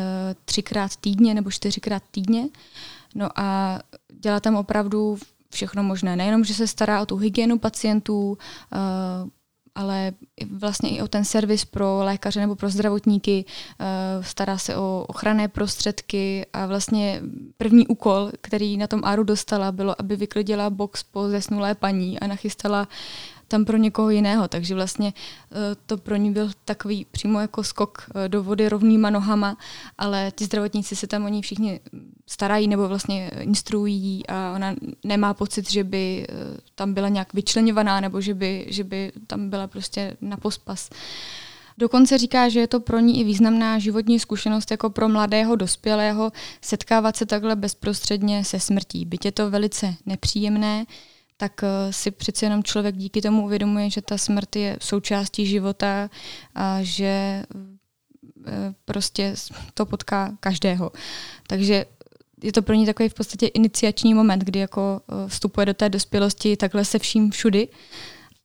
třikrát 0.44 0.96
týdně 0.96 1.34
nebo 1.34 1.50
čtyřikrát 1.50 2.02
týdně. 2.10 2.48
No 3.14 3.28
a 3.36 3.78
dělá 4.20 4.40
tam 4.40 4.56
opravdu 4.56 5.18
všechno 5.50 5.82
možné. 5.82 6.16
Nejenom, 6.16 6.44
že 6.44 6.54
se 6.54 6.66
stará 6.66 7.02
o 7.02 7.06
tu 7.06 7.16
hygienu 7.16 7.58
pacientů, 7.58 8.38
eh, 8.72 8.76
ale 9.76 10.12
vlastně 10.50 10.90
i 10.90 11.02
o 11.02 11.08
ten 11.08 11.24
servis 11.24 11.64
pro 11.64 11.98
lékaře 12.04 12.40
nebo 12.40 12.56
pro 12.56 12.68
zdravotníky, 12.68 13.44
eh, 13.80 13.84
stará 14.22 14.58
se 14.58 14.76
o 14.76 15.04
ochranné 15.08 15.48
prostředky 15.48 16.46
a 16.52 16.66
vlastně 16.66 17.22
první 17.56 17.86
úkol, 17.86 18.30
který 18.40 18.76
na 18.76 18.86
tom 18.86 19.00
Aru 19.04 19.24
dostala, 19.24 19.72
bylo, 19.72 20.00
aby 20.00 20.16
vyklidila 20.16 20.70
box 20.70 21.02
po 21.02 21.28
zesnulé 21.28 21.74
paní 21.74 22.20
a 22.20 22.26
nachystala 22.26 22.88
tam 23.48 23.64
pro 23.64 23.76
někoho 23.76 24.10
jiného. 24.10 24.48
Takže 24.48 24.74
vlastně 24.74 25.12
eh, 25.52 25.56
to 25.86 25.96
pro 25.96 26.16
ní 26.16 26.32
byl 26.32 26.50
takový 26.64 27.06
přímo 27.10 27.40
jako 27.40 27.64
skok 27.64 28.06
eh, 28.14 28.28
do 28.28 28.42
vody 28.42 28.68
rovnýma 28.68 29.10
nohama, 29.10 29.56
ale 29.98 30.32
ti 30.36 30.44
zdravotníci 30.44 30.96
se 30.96 31.06
tam 31.06 31.24
oni 31.24 31.42
všichni 31.42 31.80
starají 32.26 32.68
nebo 32.68 32.88
vlastně 32.88 33.30
instruují 33.40 34.26
a 34.26 34.52
ona 34.54 34.74
nemá 35.04 35.34
pocit, 35.34 35.70
že 35.70 35.84
by 35.84 36.26
eh, 36.28 36.34
tam 36.74 36.94
byla 36.94 37.08
nějak 37.08 37.34
vyčlenovaná 37.34 38.00
nebo 38.00 38.20
že 38.20 38.34
by, 38.34 38.66
že 38.68 38.84
by 38.84 39.12
tam 39.26 39.50
byla 39.50 39.66
prostě 39.66 40.16
na 40.20 40.36
pospas. 40.36 40.90
Dokonce 41.78 42.18
říká, 42.18 42.48
že 42.48 42.60
je 42.60 42.66
to 42.66 42.80
pro 42.80 42.98
ní 42.98 43.20
i 43.20 43.24
významná 43.24 43.78
životní 43.78 44.20
zkušenost 44.20 44.70
jako 44.70 44.90
pro 44.90 45.08
mladého 45.08 45.56
dospělého 45.56 46.32
setkávat 46.60 47.16
se 47.16 47.26
takhle 47.26 47.56
bezprostředně 47.56 48.44
se 48.44 48.60
smrtí. 48.60 49.04
Byť 49.04 49.24
je 49.24 49.32
to 49.32 49.50
velice 49.50 49.94
nepříjemné, 50.06 50.86
tak 51.36 51.62
eh, 51.62 51.92
si 51.92 52.10
přece 52.10 52.46
jenom 52.46 52.62
člověk 52.62 52.96
díky 52.96 53.22
tomu 53.22 53.44
uvědomuje, 53.44 53.90
že 53.90 54.02
ta 54.02 54.18
smrt 54.18 54.56
je 54.56 54.76
součástí 54.80 55.46
života 55.46 56.10
a 56.54 56.78
že 56.82 57.42
eh, 58.46 58.74
prostě 58.84 59.34
to 59.74 59.86
potká 59.86 60.36
každého. 60.40 60.92
Takže 61.46 61.86
je 62.42 62.52
to 62.52 62.62
pro 62.62 62.74
ní 62.74 62.86
takový 62.86 63.08
v 63.08 63.14
podstatě 63.14 63.46
iniciační 63.46 64.14
moment, 64.14 64.44
kdy 64.44 64.58
jako 64.58 65.00
eh, 65.08 65.28
vstupuje 65.28 65.66
do 65.66 65.74
té 65.74 65.88
dospělosti 65.88 66.56
takhle 66.56 66.84
se 66.84 66.98
vším 66.98 67.30
všudy 67.30 67.68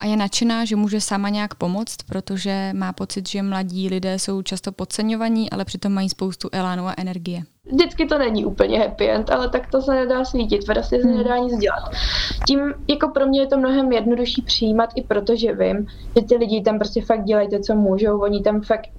a 0.02 0.06
je 0.06 0.18
nadšená, 0.18 0.66
že 0.66 0.76
může 0.76 1.02
sama 1.02 1.30
nějak 1.30 1.56
pomoct, 1.56 1.98
protože 2.08 2.72
má 2.74 2.94
pocit, 2.94 3.30
že 3.30 3.42
mladí 3.42 3.90
lidé 3.90 4.20
jsou 4.20 4.42
často 4.42 4.72
podceňovaní, 4.72 5.50
ale 5.50 5.66
přitom 5.66 5.94
mají 5.94 6.10
spoustu 6.10 6.50
elánu 6.52 6.88
a 6.88 6.94
energie. 6.98 7.42
Vždycky 7.72 8.06
to 8.06 8.18
není 8.18 8.46
úplně 8.46 8.80
happy 8.80 9.10
end, 9.10 9.30
ale 9.30 9.50
tak 9.50 9.72
to 9.72 9.82
se 9.82 9.92
nedá 9.92 10.26
svítit, 10.26 10.68
vlastně 10.68 11.02
se 11.02 11.08
hmm. 11.08 11.18
nedá 11.18 11.38
nic 11.38 11.58
dělat. 11.58 11.92
Tím 12.48 12.74
jako 12.90 13.08
pro 13.08 13.26
mě 13.26 13.42
je 13.42 13.48
to 13.48 13.58
mnohem 13.58 13.92
jednodušší 13.92 14.42
přijímat 14.42 14.90
i 14.96 15.04
protože 15.04 15.56
vím, 15.56 15.88
že 16.16 16.26
ty 16.26 16.36
lidi 16.36 16.62
tam 16.62 16.80
prostě 16.80 17.02
fakt 17.02 17.24
dělají 17.24 17.50
to, 17.50 17.60
co 17.60 17.76
můžou, 17.76 18.22
oni 18.22 18.42
tam 18.42 18.62
fakt 18.62 18.90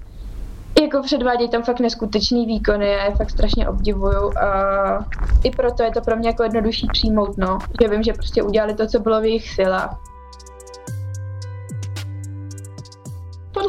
jako 0.82 1.02
předvádějí 1.02 1.50
tam 1.50 1.62
fakt 1.62 1.80
neskutečný 1.80 2.46
výkony, 2.46 2.88
já 2.88 3.04
je 3.04 3.14
fakt 3.14 3.30
strašně 3.30 3.68
obdivuju 3.68 4.38
a 4.38 5.06
i 5.44 5.50
proto 5.50 5.82
je 5.82 5.90
to 5.90 6.00
pro 6.00 6.16
mě 6.16 6.28
jako 6.28 6.42
jednodušší 6.42 6.86
přijmout, 6.92 7.38
no, 7.38 7.58
že 7.82 7.88
vím, 7.88 8.02
že 8.02 8.12
prostě 8.12 8.42
udělali 8.42 8.74
to, 8.74 8.86
co 8.86 9.00
bylo 9.00 9.20
v 9.20 9.24
jejich 9.24 9.48
silách. 9.48 10.11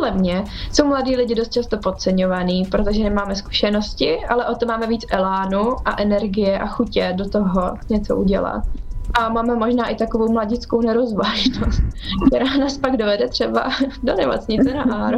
Podle 0.04 0.20
mě 0.20 0.44
jsou 0.72 0.86
mladí 0.88 1.16
lidi 1.16 1.36
dost 1.36 1.52
často 1.52 1.78
podceňovaný, 1.78 2.66
protože 2.72 3.04
nemáme 3.04 3.36
zkušenosti, 3.36 4.26
ale 4.26 4.46
o 4.48 4.56
to 4.56 4.66
máme 4.66 4.88
víc 4.88 5.06
elánu 5.10 5.76
a 5.86 6.02
energie 6.02 6.60
a 6.60 6.68
chutě 6.68 7.14
do 7.16 7.30
toho 7.30 7.74
něco 7.90 8.16
udělat. 8.16 8.64
A 9.14 9.30
máme 9.30 9.56
možná 9.56 9.88
i 9.88 9.96
takovou 9.96 10.32
mladickou 10.32 10.82
nerozvážnost, 10.82 11.82
která 12.28 12.58
nás 12.58 12.78
pak 12.78 12.98
dovede 12.98 13.28
třeba 13.28 13.70
do 14.04 14.16
nemocnice 14.16 14.74
na 14.74 14.84
áro. 14.96 15.18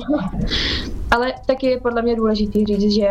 Ale 1.12 1.34
taky 1.48 1.68
je 1.68 1.80
podle 1.80 2.02
mě 2.02 2.16
důležité 2.16 2.60
říct, 2.66 2.96
že 2.96 3.08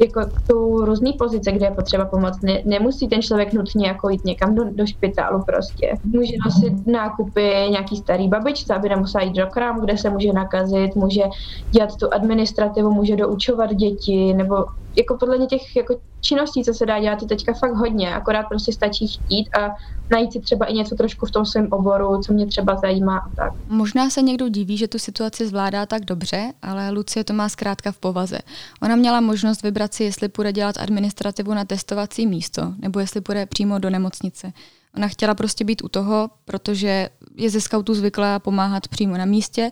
jako 0.00 0.20
tu 0.46 0.84
různý 0.84 1.12
pozice, 1.18 1.52
kde 1.52 1.66
je 1.66 1.74
potřeba 1.74 2.04
pomoct, 2.04 2.42
ne, 2.42 2.62
nemusí 2.66 3.08
ten 3.08 3.22
člověk 3.22 3.52
nutně 3.52 3.88
jako 3.88 4.10
jít 4.10 4.24
někam 4.24 4.54
do, 4.54 4.64
do 4.70 4.86
špitálu 4.86 5.42
prostě. 5.46 5.92
Může 6.04 6.32
nosit 6.46 6.86
nákupy 6.86 7.40
nějaký 7.70 7.96
starý 7.96 8.28
babičce, 8.28 8.74
aby 8.74 8.88
nemusela 8.88 9.24
jít 9.24 9.36
do 9.36 9.46
krámu, 9.46 9.80
kde 9.80 9.98
se 9.98 10.10
může 10.10 10.32
nakazit, 10.32 10.94
může 10.94 11.22
dělat 11.70 11.90
tu 12.00 12.14
administrativu, 12.14 12.90
může 12.90 13.16
doučovat 13.16 13.74
děti, 13.74 14.34
nebo 14.34 14.54
jako 14.96 15.16
podle 15.16 15.38
mě 15.38 15.46
těch 15.46 15.76
jako 15.76 16.00
činností, 16.20 16.64
co 16.64 16.74
se 16.74 16.86
dá 16.86 17.00
dělat, 17.00 17.22
je 17.22 17.28
teďka 17.28 17.52
fakt 17.52 17.74
hodně, 17.74 18.14
akorát 18.14 18.42
prostě 18.42 18.72
stačí 18.72 19.08
chtít 19.08 19.56
a 19.56 19.74
najít 20.10 20.32
si 20.32 20.40
třeba 20.40 20.66
i 20.66 20.74
něco 20.74 20.94
trošku 20.94 21.26
v 21.26 21.30
tom 21.30 21.46
svém 21.46 21.68
oboru, 21.70 22.20
co 22.22 22.32
mě 22.32 22.46
třeba 22.46 22.76
zajímá 22.76 23.18
a 23.18 23.28
tak. 23.36 23.52
Možná 23.68 24.10
se 24.10 24.22
někdo 24.22 24.48
diví, 24.48 24.76
že 24.76 24.88
tu 24.88 24.98
situaci 24.98 25.46
zvládá 25.46 25.86
tak 25.86 26.04
dobře, 26.04 26.52
ale 26.62 26.90
Lucie 26.90 27.24
to 27.24 27.32
má 27.32 27.48
zkrátka 27.48 27.92
v 27.92 27.98
povaze. 27.98 28.38
Ona 28.82 28.96
měla 28.96 29.20
možnost 29.20 29.62
vybrat 29.62 29.94
si, 29.94 30.04
jestli 30.04 30.28
půjde 30.28 30.52
dělat 30.52 30.76
administrativu 30.78 31.54
na 31.54 31.64
testovací 31.64 32.26
místo, 32.26 32.72
nebo 32.78 33.00
jestli 33.00 33.20
půjde 33.20 33.46
přímo 33.46 33.78
do 33.78 33.90
nemocnice. 33.90 34.52
Ona 34.96 35.08
chtěla 35.08 35.34
prostě 35.34 35.64
být 35.64 35.84
u 35.84 35.88
toho, 35.88 36.30
protože 36.44 37.08
je 37.34 37.50
ze 37.50 37.60
scoutu 37.60 37.94
zvyklá 37.94 38.38
pomáhat 38.38 38.88
přímo 38.88 39.16
na 39.16 39.24
místě 39.24 39.70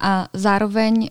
a 0.00 0.28
zároveň 0.32 1.02
uh, 1.02 1.08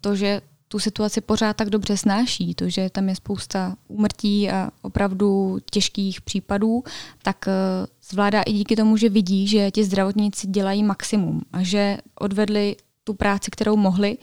to, 0.00 0.14
že 0.14 0.40
tu 0.72 0.78
situaci 0.78 1.20
pořád 1.20 1.56
tak 1.56 1.70
dobře 1.70 1.96
snáší, 1.96 2.54
to, 2.54 2.68
že 2.68 2.90
tam 2.90 3.08
je 3.08 3.14
spousta 3.14 3.74
úmrtí 3.88 4.50
a 4.50 4.70
opravdu 4.82 5.58
těžkých 5.70 6.20
případů, 6.20 6.82
tak 7.22 7.44
uh, 7.46 7.86
zvládá 8.10 8.42
i 8.42 8.52
díky 8.52 8.76
tomu, 8.76 8.96
že 8.96 9.08
vidí, 9.08 9.46
že 9.46 9.70
ti 9.70 9.84
zdravotníci 9.84 10.46
dělají 10.46 10.82
maximum 10.82 11.40
a 11.52 11.62
že 11.62 11.98
odvedli 12.20 12.76
tu 13.04 13.14
práci, 13.14 13.50
kterou 13.50 13.76
mohli 13.76 14.18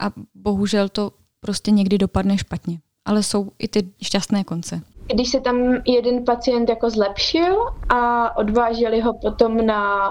a 0.00 0.10
bohužel 0.34 0.88
to 0.88 1.12
prostě 1.40 1.70
někdy 1.70 1.98
dopadne 1.98 2.38
špatně. 2.38 2.78
Ale 3.04 3.22
jsou 3.22 3.50
i 3.58 3.68
ty 3.68 3.88
šťastné 4.02 4.44
konce. 4.44 4.80
Když 5.14 5.30
se 5.30 5.40
tam 5.40 5.82
jeden 5.86 6.24
pacient 6.24 6.68
jako 6.68 6.90
zlepšil 6.90 7.56
a 7.88 8.36
odváželi 8.36 9.00
ho 9.00 9.12
potom 9.12 9.66
na 9.66 10.10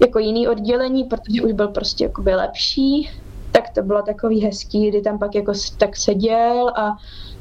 jako 0.00 0.18
jiný 0.18 0.48
oddělení, 0.48 1.04
protože 1.04 1.42
už 1.42 1.52
byl 1.52 1.68
prostě 1.68 2.04
jakoby 2.04 2.34
lepší, 2.34 3.10
tak 3.52 3.70
to 3.70 3.82
bylo 3.82 4.02
takový 4.02 4.40
hezký, 4.40 4.88
kdy 4.88 5.00
tam 5.00 5.18
pak 5.18 5.34
jako 5.34 5.52
tak 5.78 5.96
seděl 5.96 6.68
a 6.68 6.96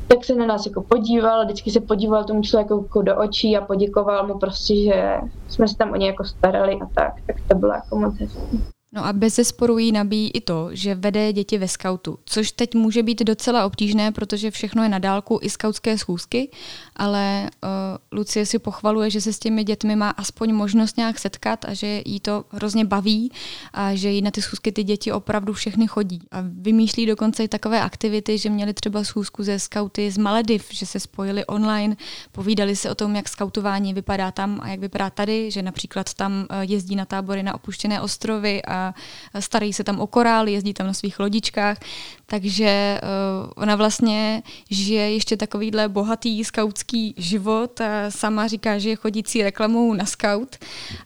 tak 0.08 0.26
se 0.26 0.36
na 0.36 0.46
nás 0.46 0.66
jako 0.66 0.82
podíval, 0.82 1.46
vždycky 1.46 1.72
se 1.72 1.80
podíval 1.80 2.24
tomu 2.24 2.42
člověku 2.42 2.84
jako 2.84 3.02
do 3.02 3.18
očí 3.18 3.58
a 3.58 3.66
poděkoval 3.66 4.28
mu 4.28 4.40
prostě, 4.40 4.76
že 4.84 5.14
jsme 5.48 5.68
se 5.68 5.78
tam 5.78 5.92
o 5.92 5.96
ně 5.96 6.08
jako 6.08 6.24
starali 6.24 6.74
a 6.82 6.86
tak, 6.96 7.14
tak 7.28 7.36
to 7.48 7.56
bylo 7.56 7.74
jako 7.74 8.00
moc 8.00 8.20
hezký. 8.20 8.64
No 8.94 9.06
a 9.06 9.14
bez 9.14 9.36
zesporu 9.36 9.78
jí 9.78 9.92
nabíjí 9.92 10.32
i 10.32 10.42
to, 10.42 10.70
že 10.72 10.96
vede 10.96 11.34
děti 11.34 11.58
ve 11.58 11.68
skautu, 11.68 12.20
což 12.26 12.52
teď 12.52 12.76
může 12.76 13.04
být 13.04 13.24
docela 13.24 13.66
obtížné, 13.66 14.12
protože 14.12 14.52
všechno 14.52 14.84
je 14.84 14.90
na 14.90 15.00
dálku, 15.00 15.40
i 15.42 15.50
skautské 15.50 15.98
schůzky, 15.98 16.52
ale 17.00 17.50
uh, 17.64 17.70
Lucie 18.12 18.46
si 18.46 18.60
pochvaluje, 18.60 19.10
že 19.10 19.22
se 19.22 19.34
s 19.34 19.40
těmi 19.40 19.64
dětmi 19.64 19.96
má 19.96 20.10
aspoň 20.10 20.54
možnost 20.54 20.98
nějak 20.98 21.20
setkat 21.20 21.66
a 21.66 21.74
že 21.74 22.02
jí 22.06 22.20
to 22.20 22.44
hrozně 22.50 22.86
baví 22.86 23.32
a 23.74 23.96
že 23.96 24.10
jí 24.10 24.22
na 24.22 24.32
ty 24.32 24.42
schůzky 24.42 24.72
ty 24.72 24.84
děti 24.84 25.12
opravdu 25.12 25.54
všechny 25.54 25.88
chodí. 25.88 26.22
A 26.32 26.38
vymýšlí 26.44 27.06
dokonce 27.06 27.44
i 27.44 27.48
takové 27.48 27.82
aktivity, 27.82 28.38
že 28.38 28.50
měli 28.50 28.74
třeba 28.74 29.04
schůzku 29.04 29.44
ze 29.44 29.60
skauty 29.60 30.12
z 30.12 30.18
Malediv, 30.18 30.68
že 30.72 30.86
se 30.86 31.00
spojili 31.00 31.46
online, 31.46 31.96
povídali 32.32 32.76
se 32.76 32.92
o 32.92 32.96
tom, 32.96 33.16
jak 33.16 33.30
skautování 33.30 33.94
vypadá 33.94 34.32
tam 34.32 34.60
a 34.64 34.68
jak 34.68 34.80
vypadá 34.80 35.10
tady, 35.10 35.52
že 35.52 35.62
například 35.62 36.14
tam 36.14 36.46
eh, 36.50 36.66
jezdí 36.66 36.96
na 36.96 37.06
tábory 37.06 37.44
na 37.44 37.56
opuštěné 37.56 38.02
ostrovy 38.02 38.62
a 38.66 38.94
starají 39.40 39.74
se 39.74 39.84
tam 39.84 40.00
o 40.00 40.08
korál, 40.08 40.48
jezdí 40.48 40.74
tam 40.74 40.88
na 40.88 40.94
svých 40.94 41.20
lodičkách, 41.20 41.78
takže 42.26 43.02
uh, 43.04 43.52
ona 43.56 43.76
vlastně 43.76 44.44
žije 44.70 45.12
ještě 45.12 45.38
takovýhle 45.38 45.90
bohatý 45.90 46.44
skautský 46.44 46.89
život 47.18 47.82
a 47.82 48.12
sama 48.12 48.48
říká, 48.48 48.78
že 48.78 48.90
je 48.90 48.96
chodící 48.96 49.44
reklamou 49.44 49.94
na 49.94 50.06
scout 50.06 50.56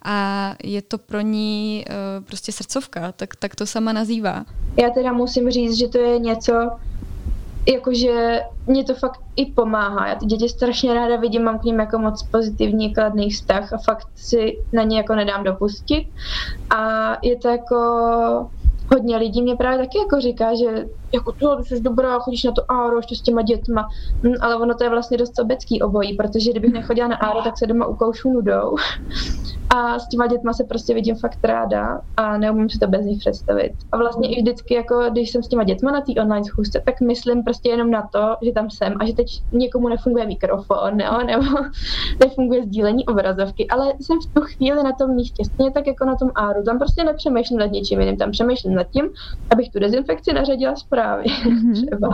a 0.05 0.53
je 0.63 0.81
to 0.81 0.97
pro 0.97 1.21
ní 1.21 1.85
uh, 1.89 2.25
prostě 2.25 2.51
srdcovka, 2.51 3.11
tak, 3.11 3.35
tak 3.35 3.55
to 3.55 3.65
sama 3.65 3.93
nazývá. 3.93 4.45
Já 4.81 4.89
teda 4.89 5.13
musím 5.13 5.49
říct, 5.49 5.77
že 5.77 5.87
to 5.87 5.97
je 5.97 6.19
něco, 6.19 6.53
jakože 7.67 8.41
mě 8.67 8.83
to 8.83 8.93
fakt 8.95 9.19
i 9.35 9.45
pomáhá. 9.45 10.07
Já 10.07 10.15
ty 10.15 10.25
děti 10.25 10.49
strašně 10.49 10.93
ráda 10.93 11.15
vidím, 11.15 11.43
mám 11.43 11.59
k 11.59 11.63
ním 11.63 11.79
jako 11.79 11.99
moc 11.99 12.23
pozitivní, 12.23 12.93
kladný 12.93 13.29
vztah 13.29 13.73
a 13.73 13.77
fakt 13.77 14.07
si 14.15 14.57
na 14.73 14.83
ně 14.83 14.97
jako 14.97 15.15
nedám 15.15 15.43
dopustit. 15.43 16.07
A 16.69 17.11
je 17.21 17.35
to 17.35 17.47
jako 17.47 17.75
hodně 18.91 19.17
lidí 19.17 19.41
mě 19.41 19.55
právě 19.55 19.77
taky 19.77 19.97
jako 19.97 20.21
říká, 20.21 20.55
že 20.55 20.85
jako 21.13 21.32
to, 21.32 21.55
ty 21.55 21.63
jsi 21.63 21.82
dobrá, 21.82 22.20
chodíš 22.20 22.43
na 22.43 22.51
to 22.51 22.72
áro 22.72 22.98
ještě 22.98 23.15
s 23.15 23.22
těma 23.22 23.41
dětma, 23.41 23.89
hm, 24.24 24.34
ale 24.41 24.55
ono 24.55 24.75
to 24.75 24.84
je 24.84 24.89
vlastně 24.89 25.17
dost 25.17 25.36
sobecký 25.36 25.82
obojí, 25.82 26.17
protože 26.17 26.51
kdybych 26.51 26.74
nechodila 26.74 27.08
na 27.08 27.15
áro, 27.15 27.41
tak 27.41 27.58
se 27.58 27.67
doma 27.67 27.86
ukoušu 27.86 28.29
nudou. 28.29 28.75
A 29.75 30.00
s 30.00 30.08
těma 30.08 30.27
dětma 30.27 30.53
se 30.53 30.63
prostě 30.63 30.93
vidím 30.93 31.15
fakt 31.15 31.39
ráda 31.43 32.01
a 32.17 32.38
neumím 32.38 32.70
si 32.70 32.79
to 32.79 32.88
bez 32.88 33.05
nich 33.05 33.20
představit. 33.20 33.72
A 33.91 33.98
vlastně 33.98 34.36
i 34.36 34.41
vždycky, 34.41 34.74
jako 34.74 35.10
když 35.12 35.32
jsem 35.32 35.43
s 35.43 35.48
těma 35.48 35.63
dětma 35.63 35.91
na 35.91 36.01
té 36.01 36.22
online 36.22 36.46
schůzce, 36.46 36.82
tak 36.86 37.01
myslím 37.01 37.43
prostě 37.43 37.70
jenom 37.70 37.91
na 37.91 38.10
to, 38.12 38.36
že 38.41 38.51
tam 38.51 38.70
jsem 38.70 38.93
a 39.00 39.05
že 39.05 39.13
teď 39.13 39.41
někomu 39.51 39.89
nefunguje 39.89 40.27
mikrofon, 40.27 41.00
jo, 41.00 41.17
nebo 41.25 41.46
nefunguje 42.24 42.63
sdílení 42.63 43.05
obrazovky, 43.05 43.67
ale 43.67 43.93
jsem 44.01 44.20
v 44.20 44.34
tu 44.34 44.41
chvíli 44.41 44.84
na 44.84 44.91
tom 44.91 45.15
místě, 45.15 45.46
stejně 45.46 45.72
tak 45.72 45.88
jako 45.88 46.05
na 46.05 46.15
tom 46.15 46.29
áru. 46.36 46.63
Tam 46.63 46.79
prostě 46.79 47.03
nepřemýšlím 47.03 47.60
nad 47.60 47.72
něčím 47.72 48.00
jiným, 48.00 48.17
tam 48.17 48.32
přemýšlím 48.32 48.75
nad 48.75 48.88
tím, 48.89 49.10
abych 49.51 49.72
tu 49.72 49.79
dezinfekci 49.79 50.34
nařadila 50.34 50.75
správně 50.75 51.02
mm-hmm. 51.03 51.74
třeba. 51.88 52.10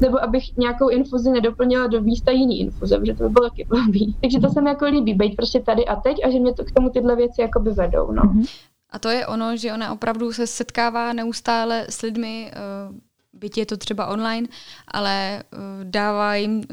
Nebo 0.00 0.22
abych 0.22 0.56
nějakou 0.56 0.88
infuzi 0.88 1.30
nedoplnila 1.30 1.86
do 1.86 2.02
výsta 2.02 2.30
jiný 2.30 2.60
infuze, 2.60 2.98
protože 2.98 3.14
to 3.14 3.22
by 3.22 3.28
bylo 3.28 3.48
taky 3.48 3.64
blbý. 3.64 4.16
Takže 4.20 4.40
to 4.40 4.48
se 4.48 4.60
mi 4.60 4.68
jako 4.68 4.84
líbí, 4.84 5.14
být 5.14 5.36
prostě 5.36 5.60
tady 5.60 5.86
a 5.86 5.96
teď 5.96 6.16
a 6.24 6.30
že 6.30 6.38
mě 6.38 6.54
to 6.54 6.64
k 6.64 6.72
tomu 6.72 6.90
tyhle 6.90 7.16
věci 7.16 7.40
jakoby 7.40 7.70
vedou. 7.70 8.12
No. 8.12 8.22
Mm-hmm. 8.22 8.48
A 8.90 8.98
to 8.98 9.08
je 9.08 9.26
ono, 9.26 9.56
že 9.56 9.72
ona 9.72 9.92
opravdu 9.92 10.32
se 10.32 10.46
setkává 10.46 11.12
neustále 11.12 11.86
s 11.88 12.02
lidmi, 12.02 12.52
uh, 12.90 12.96
byť 13.32 13.58
je 13.58 13.66
to 13.66 13.76
třeba 13.76 14.06
online, 14.06 14.48
ale 14.88 15.42
uh, 15.52 15.58
dává 15.84 16.34
jim 16.34 16.56
uh, 16.56 16.64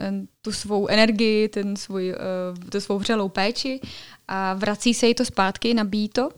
tu 0.41 0.51
svou 0.51 0.87
energii, 0.87 1.49
ten 1.49 1.75
svůj, 1.75 2.15
tu 2.71 2.79
svou 2.79 2.99
vřelou 2.99 3.29
péči 3.29 3.79
a 4.27 4.53
vrací 4.53 4.93
se 4.93 5.07
jí 5.07 5.15
to 5.15 5.25
zpátky, 5.25 5.73
nabíjí 5.73 6.09
to. 6.09 6.29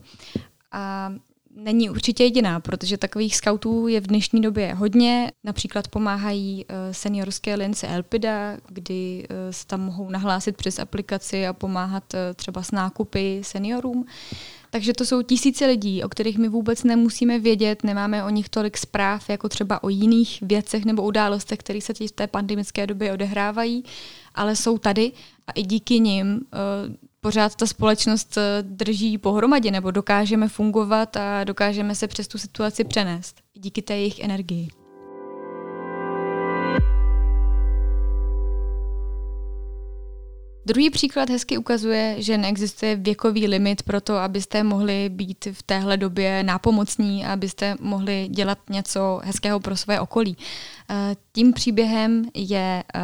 A 0.72 1.12
není 1.56 1.90
určitě 1.90 2.24
jediná, 2.24 2.60
protože 2.60 2.96
takových 2.98 3.36
scoutů 3.36 3.88
je 3.88 4.00
v 4.00 4.06
dnešní 4.06 4.40
době 4.40 4.74
hodně. 4.74 5.32
Například 5.44 5.88
pomáhají 5.88 6.64
eh, 6.68 6.94
seniorské 6.94 7.54
lince 7.54 7.86
Elpida, 7.86 8.56
kdy 8.68 9.26
eh, 9.30 9.52
se 9.52 9.66
tam 9.66 9.80
mohou 9.80 10.10
nahlásit 10.10 10.56
přes 10.56 10.78
aplikaci 10.78 11.46
a 11.46 11.52
pomáhat 11.52 12.14
eh, 12.14 12.34
třeba 12.34 12.62
s 12.62 12.70
nákupy 12.70 13.40
seniorům. 13.44 14.06
Takže 14.70 14.92
to 14.92 15.04
jsou 15.04 15.22
tisíce 15.22 15.66
lidí, 15.66 16.02
o 16.04 16.08
kterých 16.08 16.38
my 16.38 16.48
vůbec 16.48 16.84
nemusíme 16.84 17.38
vědět, 17.38 17.84
nemáme 17.84 18.24
o 18.24 18.30
nich 18.30 18.48
tolik 18.48 18.78
zpráv, 18.78 19.30
jako 19.30 19.48
třeba 19.48 19.82
o 19.82 19.88
jiných 19.88 20.38
věcech 20.42 20.84
nebo 20.84 21.02
událostech, 21.02 21.58
které 21.58 21.80
se 21.80 21.94
v 21.94 22.12
té 22.12 22.26
pandemické 22.26 22.86
době 22.86 23.12
odehrávají, 23.12 23.84
ale 24.34 24.56
jsou 24.56 24.78
tady 24.78 25.12
a 25.46 25.52
i 25.52 25.62
díky 25.62 26.00
nim 26.00 26.40
pořád 27.20 27.56
ta 27.56 27.66
společnost 27.66 28.38
eh, 28.38 28.62
drží 28.62 29.18
pohromadě, 29.18 29.70
nebo 29.70 29.90
dokážeme 29.90 30.48
fungovat 30.48 31.16
a 31.16 31.44
dokážeme 31.44 31.94
se 31.94 32.08
přes 32.08 32.28
tu 32.28 32.38
situaci 32.38 32.84
přenést 32.84 33.40
díky 33.54 33.82
té 33.82 33.96
jejich 33.96 34.20
energii. 34.20 34.68
Druhý 40.66 40.90
příklad 40.90 41.30
hezky 41.30 41.58
ukazuje, 41.58 42.14
že 42.18 42.38
neexistuje 42.38 42.96
věkový 42.96 43.46
limit 43.46 43.82
pro 43.82 44.00
to, 44.00 44.16
abyste 44.16 44.62
mohli 44.62 45.08
být 45.08 45.48
v 45.52 45.62
téhle 45.62 45.96
době 45.96 46.42
nápomocní 46.42 47.26
abyste 47.26 47.76
mohli 47.80 48.28
dělat 48.28 48.58
něco 48.70 49.20
hezkého 49.24 49.60
pro 49.60 49.76
své 49.76 50.00
okolí. 50.00 50.36
Eh, 50.90 51.16
tím 51.32 51.52
příběhem 51.52 52.24
je 52.34 52.84
eh, 52.94 53.00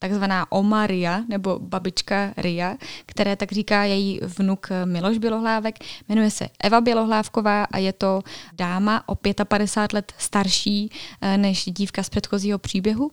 takzvaná 0.00 0.52
Oma 0.52 0.86
Ria, 0.86 1.22
nebo 1.28 1.58
babička 1.58 2.32
Ria, 2.36 2.76
které 3.06 3.36
tak 3.36 3.52
říká 3.52 3.84
její 3.84 4.20
vnuk 4.22 4.68
Miloš 4.84 5.18
Bělohlávek. 5.18 5.74
Jmenuje 6.08 6.30
se 6.30 6.48
Eva 6.62 6.80
Bělohlávková 6.80 7.64
a 7.64 7.78
je 7.78 7.92
to 7.92 8.22
dáma 8.52 9.08
o 9.08 9.14
55 9.44 9.92
let 9.92 10.12
starší 10.18 10.90
eh, 11.20 11.38
než 11.38 11.64
dívka 11.64 12.02
z 12.02 12.08
předchozího 12.08 12.58
příběhu, 12.58 13.10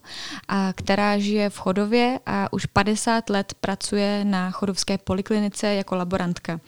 a 0.48 0.72
která 0.72 1.18
žije 1.18 1.50
v 1.50 1.58
Chodově 1.58 2.20
a 2.26 2.52
už 2.52 2.66
50 2.66 3.30
let 3.30 3.54
pracuje 3.60 4.24
na 4.24 4.50
chodovské 4.50 4.98
poliklinice 4.98 5.74
jako 5.74 5.96
laborantka 5.96 6.60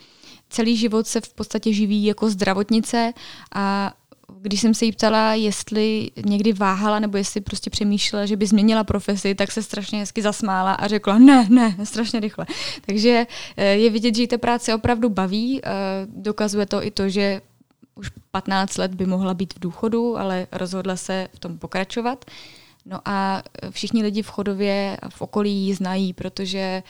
celý 0.50 0.76
život 0.76 1.06
se 1.06 1.20
v 1.20 1.34
podstatě 1.34 1.72
živí 1.72 2.04
jako 2.04 2.30
zdravotnice 2.30 3.12
a 3.54 3.92
když 4.40 4.60
jsem 4.60 4.74
se 4.74 4.84
jí 4.84 4.92
ptala, 4.92 5.34
jestli 5.34 6.10
někdy 6.26 6.52
váhala 6.52 6.98
nebo 6.98 7.16
jestli 7.16 7.40
prostě 7.40 7.70
přemýšlela, 7.70 8.26
že 8.26 8.36
by 8.36 8.46
změnila 8.46 8.84
profesi, 8.84 9.34
tak 9.34 9.52
se 9.52 9.62
strašně 9.62 9.98
hezky 9.98 10.22
zasmála 10.22 10.72
a 10.72 10.86
řekla 10.86 11.18
ne, 11.18 11.46
ne, 11.50 11.76
strašně 11.84 12.20
rychle. 12.20 12.46
Takže 12.86 13.26
eh, 13.56 13.66
je 13.66 13.90
vidět, 13.90 14.14
že 14.14 14.22
jí 14.22 14.28
ta 14.28 14.38
práce 14.38 14.74
opravdu 14.74 15.08
baví. 15.08 15.60
Eh, 15.64 15.70
dokazuje 16.06 16.66
to 16.66 16.84
i 16.84 16.90
to, 16.90 17.08
že 17.08 17.40
už 17.94 18.10
15 18.30 18.78
let 18.78 18.94
by 18.94 19.06
mohla 19.06 19.34
být 19.34 19.54
v 19.54 19.60
důchodu, 19.60 20.18
ale 20.18 20.46
rozhodla 20.52 20.96
se 20.96 21.28
v 21.34 21.38
tom 21.38 21.58
pokračovat. 21.58 22.24
No 22.86 23.00
a 23.04 23.42
všichni 23.70 24.02
lidi 24.02 24.22
v 24.22 24.30
Chodově 24.30 24.96
v 25.08 25.22
okolí 25.22 25.52
ji 25.52 25.74
znají, 25.74 26.12
protože 26.12 26.82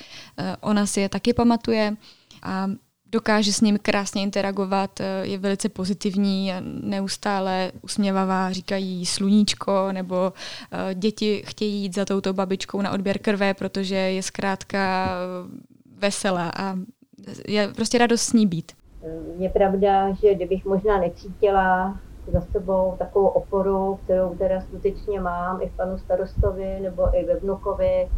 ona 0.60 0.86
si 0.86 1.00
je 1.00 1.08
taky 1.08 1.32
pamatuje 1.32 1.96
a 2.42 2.70
dokáže 3.12 3.52
s 3.52 3.60
ním 3.60 3.78
krásně 3.82 4.22
interagovat, 4.22 5.00
eh, 5.00 5.26
je 5.26 5.38
velice 5.38 5.68
pozitivní, 5.68 6.52
neustále 6.82 7.72
usměvavá, 7.82 8.52
říkají 8.52 9.06
sluníčko, 9.06 9.92
nebo 9.92 10.32
eh, 10.72 10.94
děti 10.94 11.42
chtějí 11.46 11.82
jít 11.82 11.94
za 11.94 12.04
touto 12.04 12.32
babičkou 12.32 12.82
na 12.82 12.92
odběr 12.92 13.18
krve, 13.18 13.54
protože 13.54 13.94
je 13.96 14.22
zkrátka 14.22 15.08
eh, 15.08 15.60
veselá 16.00 16.50
a 16.56 16.76
je 17.48 17.68
prostě 17.68 17.98
radost 17.98 18.22
s 18.22 18.32
ní 18.32 18.46
být. 18.46 18.72
Je 19.38 19.48
pravda, 19.48 20.12
že 20.12 20.34
kdybych 20.34 20.64
možná 20.64 20.98
necítila 20.98 21.98
za 22.32 22.40
sebou 22.40 22.94
takovou 22.98 23.26
oporu, 23.26 23.98
kterou 24.04 24.34
teda 24.38 24.60
skutečně 24.60 25.20
mám 25.20 25.62
i 25.62 25.68
v 25.68 25.76
panu 25.76 25.98
starostovi 25.98 26.80
nebo 26.80 27.16
i 27.16 27.24
ve 27.24 27.36
vnukovi, 27.36 28.08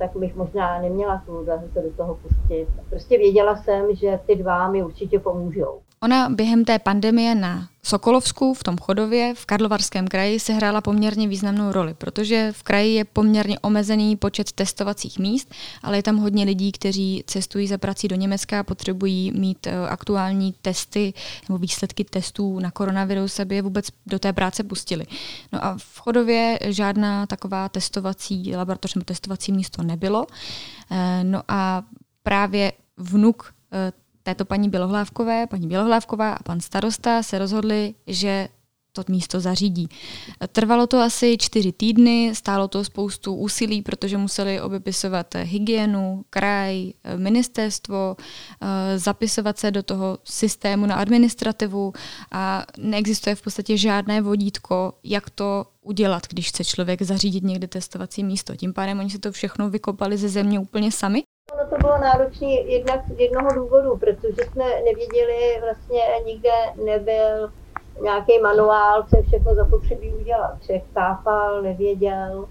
tak 0.00 0.16
bych 0.16 0.36
možná 0.36 0.80
neměla 0.80 1.22
tu 1.26 1.46
se 1.72 1.82
do 1.82 1.90
toho 1.96 2.14
pustit. 2.14 2.66
Prostě 2.90 3.18
věděla 3.18 3.56
jsem, 3.56 3.94
že 3.94 4.18
ty 4.26 4.36
dva 4.36 4.68
mi 4.68 4.82
určitě 4.82 5.18
pomůžou. 5.18 5.80
Ona 6.02 6.28
během 6.28 6.64
té 6.64 6.78
pandemie 6.78 7.34
na 7.34 7.68
Sokolovsku 7.82 8.54
v 8.54 8.64
tom 8.64 8.78
Chodově 8.78 9.34
v 9.34 9.46
Karlovarském 9.46 10.08
kraji 10.08 10.40
se 10.40 10.52
hrála 10.52 10.80
poměrně 10.80 11.28
významnou 11.28 11.72
roli, 11.72 11.94
protože 11.94 12.52
v 12.52 12.62
kraji 12.62 12.94
je 12.94 13.04
poměrně 13.04 13.58
omezený 13.58 14.16
počet 14.16 14.52
testovacích 14.52 15.18
míst, 15.18 15.54
ale 15.82 15.98
je 15.98 16.02
tam 16.02 16.16
hodně 16.16 16.44
lidí, 16.44 16.72
kteří 16.72 17.24
cestují 17.26 17.66
za 17.66 17.78
prací 17.78 18.08
do 18.08 18.16
Německa 18.16 18.60
a 18.60 18.62
potřebují 18.62 19.32
mít 19.32 19.66
eh, 19.66 19.88
aktuální 19.88 20.54
testy 20.62 21.14
nebo 21.48 21.58
výsledky 21.58 22.04
testů 22.04 22.58
na 22.58 22.70
koronavirus, 22.70 23.40
aby 23.40 23.54
je 23.54 23.62
vůbec 23.62 23.86
do 24.06 24.18
té 24.18 24.32
práce 24.32 24.64
pustili. 24.64 25.06
No 25.52 25.64
a 25.64 25.76
v 25.78 25.98
Chodově 25.98 26.58
žádná 26.62 27.26
taková 27.26 27.68
testovací 27.68 28.56
laboratoř 28.56 28.94
nebo 28.94 29.04
testovací 29.04 29.52
místo 29.52 29.82
nebylo. 29.82 30.26
Eh, 30.90 31.24
no 31.24 31.42
a 31.48 31.82
právě 32.22 32.72
vnuk 32.96 33.54
eh, 33.72 33.92
této 34.30 34.44
paní 34.44 34.68
Bělohlávkové, 34.68 35.46
paní 35.46 35.66
Bělohlávková 35.66 36.32
a 36.32 36.42
pan 36.42 36.60
starosta 36.60 37.22
se 37.22 37.38
rozhodli, 37.38 37.94
že 38.06 38.48
to 38.92 39.02
místo 39.08 39.40
zařídí. 39.40 39.88
Trvalo 40.52 40.86
to 40.86 41.02
asi 41.02 41.38
čtyři 41.38 41.72
týdny, 41.72 42.30
stálo 42.34 42.68
to 42.68 42.84
spoustu 42.84 43.34
úsilí, 43.34 43.82
protože 43.82 44.16
museli 44.16 44.60
obepisovat 44.60 45.34
hygienu, 45.34 46.24
kraj, 46.30 46.92
ministerstvo, 47.16 48.16
eh, 48.16 48.98
zapisovat 48.98 49.58
se 49.58 49.70
do 49.70 49.82
toho 49.82 50.18
systému 50.24 50.86
na 50.86 50.94
administrativu 50.94 51.92
a 52.32 52.66
neexistuje 52.78 53.34
v 53.34 53.42
podstatě 53.42 53.76
žádné 53.76 54.22
vodítko, 54.22 54.92
jak 55.04 55.30
to 55.30 55.66
udělat, 55.82 56.22
když 56.30 56.48
chce 56.48 56.64
člověk 56.64 57.02
zařídit 57.02 57.44
někde 57.44 57.66
testovací 57.66 58.24
místo. 58.24 58.56
Tím 58.56 58.72
pádem 58.72 58.98
oni 58.98 59.10
se 59.10 59.18
to 59.18 59.32
všechno 59.32 59.70
vykopali 59.70 60.16
ze 60.16 60.28
země 60.28 60.58
úplně 60.58 60.92
sami 60.92 61.22
Ono 61.52 61.70
to 61.70 61.76
bylo 61.76 61.98
náročné 61.98 62.48
jednak 62.48 63.00
z 63.16 63.20
jednoho 63.20 63.48
důvodu, 63.54 63.96
protože 63.96 64.50
jsme 64.52 64.64
nevěděli, 64.64 65.60
vlastně 65.60 66.00
nikde 66.26 66.50
nebyl 66.84 67.52
nějaký 68.02 68.38
manuál, 68.42 69.06
co 69.10 69.16
je 69.16 69.22
všechno 69.22 69.54
zapotřebí 69.54 70.12
udělat. 70.14 70.62
Člověk 70.62 70.84
tápal, 70.94 71.62
nevěděl, 71.62 72.48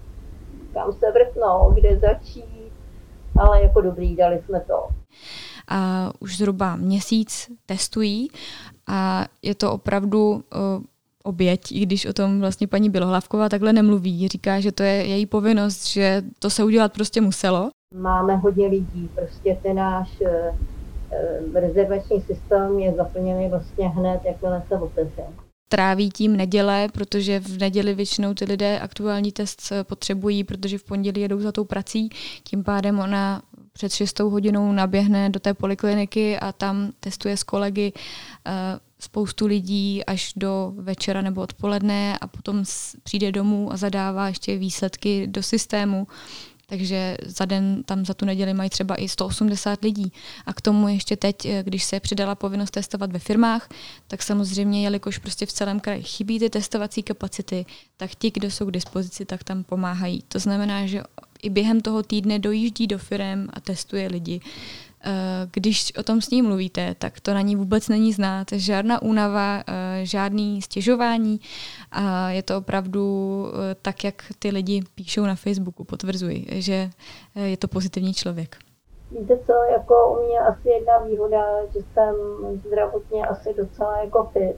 kam 0.74 0.92
se 0.92 1.06
vrtnout, 1.12 1.74
kde 1.74 1.98
začít, 1.98 2.72
ale 3.40 3.62
jako 3.62 3.80
dobrý, 3.80 4.16
dali 4.16 4.42
jsme 4.44 4.60
to. 4.60 4.88
A 5.68 6.10
už 6.20 6.36
zhruba 6.36 6.76
měsíc 6.76 7.50
testují 7.66 8.30
a 8.86 9.24
je 9.42 9.54
to 9.54 9.72
opravdu 9.72 10.30
uh, 10.30 10.40
oběť, 11.24 11.72
i 11.72 11.80
když 11.80 12.06
o 12.06 12.12
tom 12.12 12.40
vlastně 12.40 12.66
paní 12.66 12.90
Bělohlavková 12.90 13.48
takhle 13.48 13.72
nemluví. 13.72 14.28
Říká, 14.28 14.60
že 14.60 14.72
to 14.72 14.82
je 14.82 15.06
její 15.06 15.26
povinnost, 15.26 15.86
že 15.86 16.22
to 16.38 16.50
se 16.50 16.64
udělat 16.64 16.92
prostě 16.92 17.20
muselo. 17.20 17.70
Máme 17.94 18.36
hodně 18.36 18.66
lidí, 18.66 19.08
prostě 19.14 19.58
ten 19.62 19.76
náš 19.76 20.20
eh, 20.20 20.54
eh, 21.12 21.60
rezervační 21.60 22.20
systém 22.20 22.78
je 22.78 22.94
zaplněný 22.94 23.48
vlastně 23.48 23.88
hned, 23.88 24.20
jakmile 24.24 24.62
se 24.68 24.74
otevře. 24.74 25.22
Tráví 25.68 26.10
tím 26.10 26.36
neděle, 26.36 26.88
protože 26.92 27.40
v 27.40 27.58
neděli 27.58 27.94
většinou 27.94 28.34
ty 28.34 28.44
lidé 28.44 28.80
aktuální 28.80 29.32
test 29.32 29.62
eh, 29.72 29.84
potřebují, 29.84 30.44
protože 30.44 30.78
v 30.78 30.84
pondělí 30.84 31.20
jedou 31.20 31.40
za 31.40 31.52
tou 31.52 31.64
prací. 31.64 32.10
Tím 32.44 32.64
pádem 32.64 32.98
ona 32.98 33.42
před 33.72 33.92
6 33.92 34.20
hodinou 34.20 34.72
naběhne 34.72 35.30
do 35.30 35.40
té 35.40 35.54
polikliniky 35.54 36.38
a 36.38 36.52
tam 36.52 36.92
testuje 37.00 37.36
s 37.36 37.42
kolegy 37.42 37.92
spoustu 38.98 39.46
lidí 39.46 40.04
až 40.04 40.32
do 40.36 40.72
večera 40.76 41.22
nebo 41.22 41.40
odpoledne 41.40 42.18
a 42.18 42.26
potom 42.26 42.64
přijde 43.02 43.32
domů 43.32 43.72
a 43.72 43.76
zadává 43.76 44.28
ještě 44.28 44.56
výsledky 44.56 45.26
do 45.26 45.42
systému 45.42 46.06
takže 46.70 47.16
za 47.26 47.44
den 47.44 47.82
tam 47.82 48.04
za 48.04 48.14
tu 48.14 48.24
neděli 48.24 48.54
mají 48.54 48.70
třeba 48.70 48.94
i 48.94 49.08
180 49.08 49.82
lidí. 49.82 50.12
A 50.46 50.52
k 50.52 50.60
tomu 50.60 50.88
ještě 50.88 51.16
teď, 51.16 51.46
eh, 51.46 51.62
když 51.62 51.84
se 51.84 52.00
přidala 52.00 52.34
povinnost 52.34 52.70
testovat 52.70 53.12
ve 53.12 53.18
firmách, 53.18 53.68
tak 54.08 54.22
samozřejmě, 54.22 54.84
jelikož 54.84 55.18
prostě 55.18 55.46
v 55.46 55.52
celém 55.52 55.80
kraji 55.80 56.02
chybí 56.02 56.38
ty 56.38 56.50
testovací 56.50 57.02
kapacity, 57.02 57.66
tak 57.96 58.10
ti, 58.14 58.30
kdo 58.30 58.50
jsou 58.50 58.66
k 58.66 58.70
dispozici, 58.70 59.24
tak 59.24 59.44
tam 59.44 59.64
pomáhají. 59.64 60.22
To 60.28 60.38
znamená, 60.38 60.86
že 60.86 61.02
i 61.42 61.50
během 61.50 61.80
toho 61.80 62.02
týdne 62.02 62.38
dojíždí 62.38 62.86
do 62.86 62.98
firm 62.98 63.48
a 63.52 63.60
testuje 63.60 64.08
lidi. 64.08 64.40
Eh, 65.04 65.48
když 65.52 65.92
o 65.98 66.02
tom 66.02 66.20
s 66.20 66.30
ní 66.30 66.42
mluvíte, 66.42 66.94
tak 66.98 67.20
to 67.20 67.34
na 67.34 67.40
ní 67.40 67.56
vůbec 67.56 67.88
není 67.88 68.12
znát. 68.12 68.46
Žádná 68.52 69.02
únava, 69.02 69.62
eh, 69.68 70.00
žádný 70.06 70.62
stěžování 70.62 71.40
a 71.92 72.30
je 72.30 72.42
to 72.42 72.58
opravdu 72.58 73.46
eh, 73.48 73.76
tak, 73.82 74.04
jak 74.04 74.14
ty 74.38 74.50
lidi 74.50 74.82
píšou 74.94 75.22
na 75.22 75.34
Facebooku, 75.34 75.84
potvrzuji, 75.84 76.46
že 76.50 76.90
je 77.34 77.56
to 77.56 77.68
pozitivní 77.68 78.14
člověk. 78.14 78.56
Víte 79.10 79.38
co, 79.46 79.52
jako 79.72 80.18
u 80.18 80.26
mě 80.26 80.40
asi 80.40 80.68
jedna 80.68 80.98
výhoda, 80.98 81.66
že 81.72 81.80
jsem 81.92 82.14
zdravotně 82.66 83.26
asi 83.26 83.54
docela 83.54 84.00
jako 84.04 84.30
fit, 84.32 84.56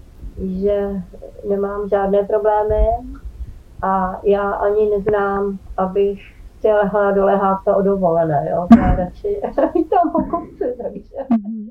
že 0.62 1.02
nemám 1.48 1.88
žádné 1.88 2.22
problémy 2.22 2.86
a 3.82 4.20
já 4.22 4.50
ani 4.50 4.90
neznám, 4.90 5.58
abych 5.76 6.31
prostě 6.62 6.74
lehla 6.74 7.12
do 7.12 7.24
lehátka 7.24 7.76
o 7.76 7.82
dovolené, 7.82 8.48
jo. 8.50 8.66
Já 8.76 8.94
radši 8.94 9.40
tam 9.90 10.12
po 10.12 10.22
kopci, 10.22 10.64
takže. 10.82 11.16
Mhm. 11.30 11.70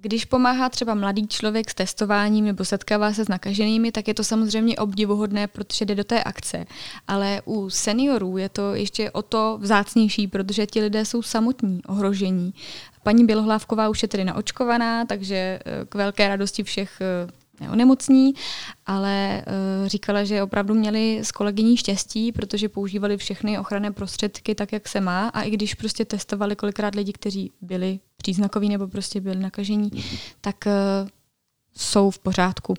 Když 0.00 0.24
pomáhá 0.24 0.68
třeba 0.68 0.94
mladý 0.94 1.28
člověk 1.28 1.70
s 1.70 1.74
testováním 1.74 2.44
nebo 2.44 2.64
setkává 2.64 3.12
se 3.12 3.24
s 3.24 3.28
nakaženými, 3.28 3.92
tak 3.92 4.08
je 4.08 4.14
to 4.14 4.24
samozřejmě 4.24 4.76
obdivuhodné, 4.76 5.46
protože 5.46 5.84
jde 5.84 5.94
do 5.94 6.04
té 6.04 6.22
akce. 6.22 6.64
Ale 7.08 7.42
u 7.44 7.70
seniorů 7.70 8.38
je 8.38 8.48
to 8.48 8.74
ještě 8.74 9.10
o 9.10 9.22
to 9.22 9.58
vzácnější, 9.60 10.26
protože 10.26 10.66
ti 10.66 10.80
lidé 10.80 11.04
jsou 11.04 11.22
samotní, 11.22 11.80
ohrožení 11.88 12.54
paní 13.02 13.26
Bělohlávková 13.26 13.88
už 13.88 14.02
je 14.02 14.08
tedy 14.08 14.24
naočkovaná, 14.24 15.04
takže 15.04 15.58
k 15.88 15.94
velké 15.94 16.28
radosti 16.28 16.62
všech 16.62 17.00
neonemocní, 17.60 18.34
ale 18.86 19.44
uh, 19.46 19.88
říkala, 19.88 20.24
že 20.24 20.42
opravdu 20.42 20.74
měli 20.74 21.18
s 21.18 21.32
kolegyní 21.32 21.76
štěstí, 21.76 22.32
protože 22.32 22.68
používali 22.68 23.16
všechny 23.16 23.58
ochranné 23.58 23.92
prostředky 23.92 24.54
tak, 24.54 24.72
jak 24.72 24.88
se 24.88 25.00
má 25.00 25.28
a 25.28 25.42
i 25.42 25.50
když 25.50 25.74
prostě 25.74 26.04
testovali 26.04 26.56
kolikrát 26.56 26.94
lidi, 26.94 27.12
kteří 27.12 27.52
byli 27.60 28.00
příznakoví 28.16 28.68
nebo 28.68 28.88
prostě 28.88 29.20
byli 29.20 29.36
nakažení, 29.36 29.90
tak 30.40 30.56
uh, 30.66 31.08
jsou 31.76 32.10
v 32.10 32.18
pořádku. 32.18 32.74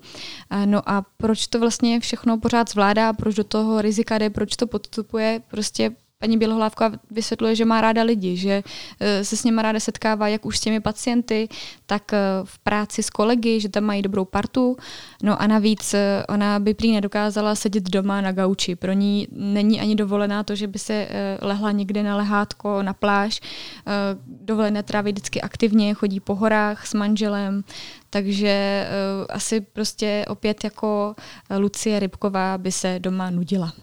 No 0.66 0.90
a 0.90 1.06
proč 1.18 1.48
to 1.48 1.60
vlastně 1.60 2.00
všechno 2.00 2.38
pořád 2.38 2.70
zvládá, 2.70 3.14
proč 3.14 3.36
do 3.36 3.44
toho 3.44 3.82
rizika 3.82 4.18
jde, 4.18 4.30
proč 4.30 4.56
to 4.56 4.68
podstupuje, 4.68 5.42
prostě 5.48 5.92
paní 6.20 6.38
Bělohlávka 6.38 6.92
vysvětluje, 7.12 7.56
že 7.56 7.66
má 7.66 7.82
ráda 7.82 8.04
lidi, 8.04 8.38
že 8.38 8.64
eh, 9.00 9.26
se 9.26 9.38
s 9.38 9.44
nimi 9.44 9.62
ráda 9.62 9.80
setkává 9.80 10.28
jak 10.28 10.46
už 10.46 10.58
s 10.58 10.62
těmi 10.62 10.80
pacienty, 10.80 11.50
tak 11.86 12.14
eh, 12.14 12.20
v 12.44 12.60
práci 12.60 13.04
s 13.04 13.10
kolegy, 13.10 13.60
že 13.60 13.70
tam 13.70 13.84
mají 13.84 14.02
dobrou 14.02 14.26
partu. 14.26 14.78
No 15.24 15.42
a 15.42 15.48
navíc 15.48 15.94
eh, 15.94 16.24
ona 16.30 16.60
by 16.60 16.74
prý 16.74 16.92
nedokázala 16.92 17.56
sedět 17.56 17.90
doma 17.90 18.22
na 18.22 18.32
gauči. 18.32 18.76
Pro 18.76 18.94
ní 18.94 19.28
není 19.32 19.82
ani 19.82 19.96
dovolená 19.96 20.44
to, 20.44 20.56
že 20.56 20.68
by 20.68 20.80
se 20.80 21.08
lehla 21.42 21.72
někde 21.72 22.04
na 22.04 22.18
lehátko, 22.18 22.84
na 22.84 22.94
pláž. 22.94 23.40
Dovolené 24.26 24.84
tráví 24.84 25.12
vždycky 25.12 25.42
aktivně, 25.42 25.94
chodí 25.94 26.20
po 26.20 26.36
horách 26.36 26.88
s 26.88 26.94
manželem, 26.94 27.64
takže 28.10 28.88
asi 29.30 29.62
prostě 29.62 30.26
opět 30.28 30.64
jako 30.64 31.16
Lucie 31.58 32.00
Rybková 32.00 32.58
by 32.58 32.72
se 32.72 33.00
doma 33.00 33.30
nudila. 33.30 33.74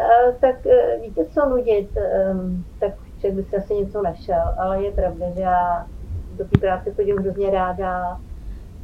Eh, 0.00 0.36
tak 0.40 0.66
eh, 0.66 0.98
víte, 1.02 1.24
co 1.24 1.48
nudit, 1.48 1.96
ehm, 1.96 2.64
tak 2.80 2.92
člověk 3.20 3.34
by 3.34 3.44
si 3.50 3.56
asi 3.56 3.74
něco 3.74 4.02
našel, 4.02 4.54
ale 4.58 4.84
je 4.84 4.92
pravda, 4.92 5.26
že 5.34 5.40
já 5.40 5.86
do 6.36 6.44
té 6.44 6.58
práce 6.58 6.94
chodím 6.94 7.16
hrozně 7.18 7.50
ráda, 7.50 8.20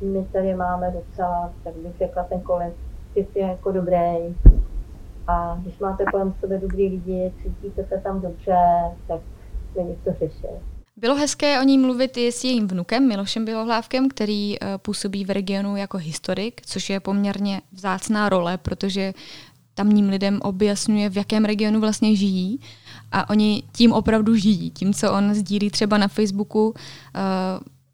my 0.02 0.24
tady 0.32 0.54
máme 0.54 0.90
docela, 0.90 1.52
tak 1.64 1.74
bych 1.74 1.98
řekla, 1.98 2.24
ten 2.24 2.40
kolektiv 2.40 3.36
je 3.36 3.46
jako 3.46 3.72
dobrý. 3.72 4.36
A 5.26 5.58
když 5.62 5.78
máte 5.78 6.04
kolem 6.04 6.34
sebe 6.40 6.58
dobrý 6.58 6.88
lidi, 6.88 7.32
cítíte 7.42 7.84
se 7.84 8.00
tam 8.04 8.20
dobře, 8.20 8.56
tak 9.08 9.20
není 9.76 9.96
co 10.04 10.12
řešit. 10.12 10.60
Bylo 10.96 11.14
hezké 11.14 11.60
o 11.60 11.62
ní 11.62 11.78
mluvit 11.78 12.16
i 12.16 12.32
s 12.32 12.44
jejím 12.44 12.68
vnukem 12.68 13.08
Milošem 13.08 13.44
Bělohlávkem, 13.44 14.08
který 14.08 14.56
eh, 14.62 14.78
působí 14.78 15.24
v 15.24 15.30
regionu 15.30 15.76
jako 15.76 15.98
historik, 15.98 16.60
což 16.66 16.90
je 16.90 17.00
poměrně 17.00 17.62
vzácná 17.72 18.28
role, 18.28 18.58
protože 18.58 19.12
tamním 19.74 20.08
lidem 20.08 20.40
objasňuje, 20.42 21.10
v 21.10 21.16
jakém 21.16 21.44
regionu 21.44 21.80
vlastně 21.80 22.16
žijí 22.16 22.60
a 23.12 23.30
oni 23.30 23.62
tím 23.72 23.92
opravdu 23.92 24.36
žijí. 24.36 24.70
Tím, 24.70 24.94
co 24.94 25.12
on 25.12 25.34
sdílí 25.34 25.70
třeba 25.70 25.98
na 25.98 26.08
Facebooku, 26.08 26.68
uh, 26.68 26.74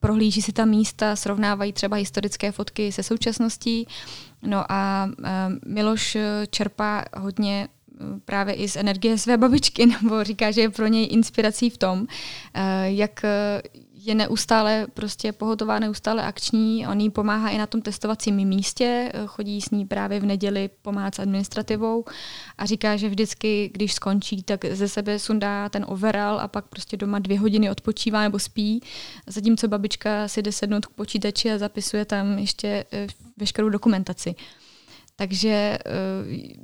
prohlíží 0.00 0.42
si 0.42 0.52
ta 0.52 0.64
místa, 0.64 1.16
srovnávají 1.16 1.72
třeba 1.72 1.96
historické 1.96 2.52
fotky 2.52 2.92
se 2.92 3.02
současností. 3.02 3.86
No 4.42 4.72
a 4.72 5.10
uh, 5.18 5.24
Miloš 5.66 6.16
čerpá 6.50 7.04
hodně 7.16 7.68
právě 8.24 8.54
i 8.54 8.68
z 8.68 8.76
energie 8.76 9.18
své 9.18 9.36
babičky, 9.36 9.86
nebo 10.02 10.24
říká, 10.24 10.50
že 10.50 10.60
je 10.60 10.70
pro 10.70 10.86
něj 10.86 11.08
inspirací 11.10 11.70
v 11.70 11.78
tom, 11.78 12.06
jak 12.84 13.24
je 14.06 14.14
neustále 14.14 14.86
prostě 14.94 15.32
pohotová, 15.32 15.78
neustále 15.78 16.22
akční. 16.22 16.86
On 16.86 17.00
jí 17.00 17.10
pomáhá 17.10 17.48
i 17.48 17.58
na 17.58 17.66
tom 17.66 17.82
testovacím 17.82 18.36
místě, 18.36 19.12
chodí 19.26 19.60
s 19.60 19.70
ní 19.70 19.84
právě 19.84 20.20
v 20.20 20.24
neděli 20.24 20.70
pomáhat 20.82 21.14
s 21.14 21.18
administrativou 21.18 22.04
a 22.58 22.66
říká, 22.66 22.96
že 22.96 23.08
vždycky, 23.08 23.70
když 23.74 23.94
skončí, 23.94 24.42
tak 24.42 24.64
ze 24.64 24.88
sebe 24.88 25.18
sundá 25.18 25.68
ten 25.68 25.84
overall 25.88 26.40
a 26.40 26.48
pak 26.48 26.64
prostě 26.64 26.96
doma 26.96 27.18
dvě 27.18 27.40
hodiny 27.40 27.70
odpočívá 27.70 28.22
nebo 28.22 28.38
spí, 28.38 28.82
zatímco 29.26 29.68
babička 29.68 30.28
si 30.28 30.42
jde 30.42 30.52
sednout 30.52 30.86
k 30.86 30.90
počítači 30.90 31.52
a 31.52 31.58
zapisuje 31.58 32.04
tam 32.04 32.38
ještě 32.38 32.84
eh, 32.92 33.06
veškerou 33.36 33.68
dokumentaci. 33.68 34.34
Takže 35.16 35.48
eh, 35.48 35.80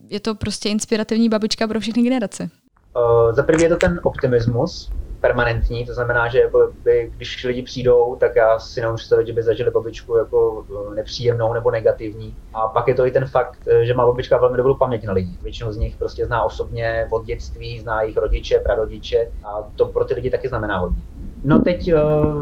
je 0.08 0.20
to 0.20 0.34
prostě 0.34 0.68
inspirativní 0.68 1.28
babička 1.28 1.68
pro 1.68 1.80
všechny 1.80 2.02
generace. 2.02 2.50
Uh, 2.96 3.34
za 3.34 3.42
první 3.42 3.62
je 3.62 3.68
to 3.68 3.76
ten 3.76 4.00
optimismus, 4.02 4.90
permanentní, 5.22 5.86
to 5.86 5.94
znamená, 5.94 6.28
že 6.28 6.40
jako 6.40 6.72
by, 6.84 7.12
když 7.16 7.44
lidi 7.44 7.62
přijdou, 7.62 8.16
tak 8.20 8.36
já 8.36 8.58
si 8.58 8.80
nemůžu 8.80 8.96
představit, 8.96 9.26
že 9.26 9.32
by 9.32 9.42
zažili 9.42 9.70
babičku 9.70 10.16
jako 10.16 10.64
eh, 10.70 10.94
nepříjemnou 10.94 11.52
nebo 11.52 11.70
negativní. 11.70 12.36
A 12.54 12.68
pak 12.68 12.88
je 12.88 12.94
to 12.94 13.06
i 13.06 13.10
ten 13.10 13.26
fakt, 13.26 13.58
eh, 13.66 13.84
že 13.84 13.94
má 13.94 14.06
babička 14.06 14.38
velmi 14.38 14.56
dobrou 14.56 14.74
paměť 14.74 15.04
na 15.04 15.12
lidi. 15.12 15.36
Většinu 15.42 15.72
z 15.72 15.76
nich 15.76 15.96
prostě 15.96 16.26
zná 16.26 16.42
osobně 16.42 17.06
od 17.10 17.24
dětství, 17.24 17.80
zná 17.80 18.02
jejich 18.02 18.16
rodiče, 18.16 18.58
prarodiče 18.58 19.28
a 19.44 19.62
to 19.76 19.86
pro 19.86 20.04
ty 20.04 20.14
lidi 20.14 20.30
taky 20.30 20.48
znamená 20.48 20.78
hodně. 20.78 21.02
No 21.44 21.58
teď 21.58 21.88
eh, 21.88 21.96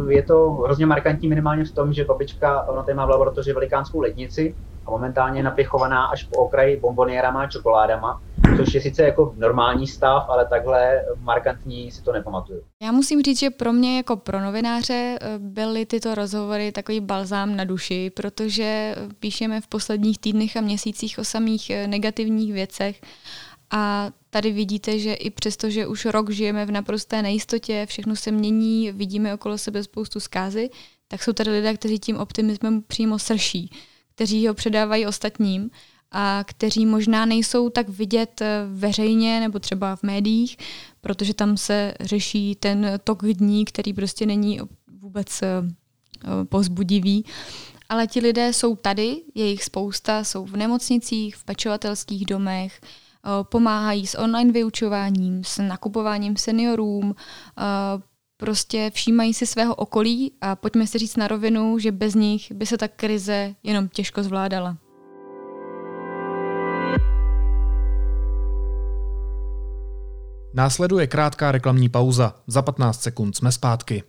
je 0.08 0.22
to 0.22 0.50
hrozně 0.50 0.86
markantní 0.86 1.28
minimálně 1.28 1.64
v 1.64 1.72
tom, 1.72 1.92
že 1.92 2.04
babička, 2.04 2.62
ona 2.62 2.82
tady 2.82 2.96
má 2.96 3.06
v 3.06 3.10
laboratoři 3.10 3.52
velikánskou 3.52 4.00
lednici 4.00 4.54
a 4.86 4.90
momentálně 4.90 5.38
je 5.38 5.44
napěchovaná 5.44 6.04
až 6.04 6.24
po 6.24 6.38
okraji 6.38 6.76
bomboniérama 6.76 7.42
a 7.42 7.46
čokoládama, 7.46 8.20
což 8.56 8.74
je 8.74 8.80
sice 8.80 9.02
jako 9.02 9.34
normální 9.36 9.86
stav, 9.86 10.24
ale 10.28 10.46
takhle 10.46 11.04
markantní 11.20 11.90
si 11.90 12.02
to 12.02 12.12
nepamatuju. 12.12 12.62
Já 12.82 12.92
musím 12.92 13.22
říct, 13.22 13.38
že 13.38 13.50
pro 13.50 13.72
mě 13.72 13.96
jako 13.96 14.16
pro 14.16 14.40
novináře 14.40 15.18
eh, 15.20 15.38
byly 15.38 15.86
tyto 15.86 16.14
rozhovory 16.14 16.72
takový 16.72 17.00
balzám 17.00 17.56
na 17.56 17.64
duši, 17.64 18.10
protože 18.10 18.94
píšeme 19.20 19.60
v 19.60 19.66
posledních 19.66 20.18
týdnech 20.18 20.56
a 20.56 20.60
měsících 20.60 21.18
o 21.18 21.24
samých 21.24 21.70
eh, 21.70 21.86
negativních 21.86 22.52
věcech 22.52 23.00
a 23.70 24.10
tady 24.30 24.52
vidíte, 24.52 24.98
že 24.98 25.14
i 25.14 25.30
přesto, 25.30 25.70
že 25.70 25.86
už 25.86 26.04
rok 26.04 26.30
žijeme 26.30 26.66
v 26.66 26.70
naprosté 26.70 27.22
nejistotě, 27.22 27.86
všechno 27.86 28.16
se 28.16 28.30
mění, 28.32 28.92
vidíme 28.92 29.34
okolo 29.34 29.58
sebe 29.58 29.82
spoustu 29.82 30.20
zkázy, 30.20 30.70
tak 31.08 31.22
jsou 31.22 31.32
tady 31.32 31.50
lidé, 31.50 31.74
kteří 31.74 31.98
tím 31.98 32.16
optimismem 32.16 32.82
přímo 32.82 33.18
srší, 33.18 33.70
kteří 34.14 34.48
ho 34.48 34.54
předávají 34.54 35.06
ostatním 35.06 35.70
a 36.12 36.44
kteří 36.46 36.86
možná 36.86 37.24
nejsou 37.26 37.70
tak 37.70 37.88
vidět 37.88 38.40
eh, 38.40 38.66
veřejně 38.72 39.40
nebo 39.40 39.58
třeba 39.58 39.96
v 39.96 40.02
médiích, 40.02 40.56
protože 41.00 41.34
tam 41.34 41.56
se 41.56 41.94
řeší 42.00 42.54
ten 42.54 42.92
tok 43.04 43.22
dní, 43.22 43.64
který 43.64 43.92
prostě 43.92 44.26
není 44.26 44.60
vůbec 45.00 45.42
eh, 45.42 45.46
eh, 46.24 46.44
pozbudivý. 46.44 47.24
Ale 47.88 48.06
ti 48.06 48.20
lidé 48.20 48.52
jsou 48.52 48.76
tady, 48.76 49.22
je 49.34 49.46
jich 49.46 49.64
spousta, 49.64 50.24
jsou 50.24 50.44
v 50.44 50.56
nemocnicích, 50.56 51.36
v 51.36 51.44
pečovatelských 51.44 52.26
domech, 52.26 52.80
pomáhají 53.42 54.06
s 54.06 54.18
online 54.18 54.52
vyučováním, 54.52 55.44
s 55.44 55.62
nakupováním 55.62 56.36
seniorům, 56.36 57.14
prostě 58.36 58.90
všímají 58.94 59.34
si 59.34 59.46
svého 59.46 59.74
okolí 59.74 60.32
a 60.40 60.56
pojďme 60.56 60.86
si 60.86 60.98
říct 60.98 61.16
na 61.16 61.28
rovinu, 61.28 61.78
že 61.78 61.92
bez 61.92 62.14
nich 62.14 62.52
by 62.52 62.66
se 62.66 62.78
ta 62.78 62.88
krize 62.88 63.54
jenom 63.62 63.88
těžko 63.88 64.22
zvládala. 64.22 64.76
Následuje 70.54 71.06
krátká 71.06 71.52
reklamní 71.52 71.88
pauza. 71.88 72.34
Za 72.46 72.62
15 72.62 73.02
sekund 73.02 73.36
jsme 73.36 73.52
zpátky. 73.52 74.02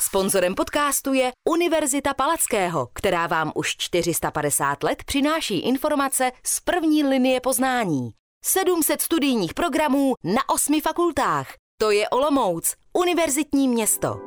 Sponzorem 0.00 0.54
podcastu 0.54 1.12
je 1.12 1.32
Univerzita 1.48 2.14
Palackého, 2.14 2.88
která 2.94 3.26
vám 3.26 3.52
už 3.54 3.76
450 3.76 4.82
let 4.82 5.04
přináší 5.04 5.58
informace 5.60 6.32
z 6.46 6.60
první 6.60 7.04
linie 7.04 7.40
poznání. 7.40 8.10
700 8.44 9.02
studijních 9.02 9.54
programů 9.54 10.14
na 10.24 10.48
osmi 10.48 10.80
fakultách. 10.80 11.46
To 11.80 11.90
je 11.90 12.08
Olomouc, 12.08 12.74
univerzitní 12.92 13.68
město. 13.68 14.20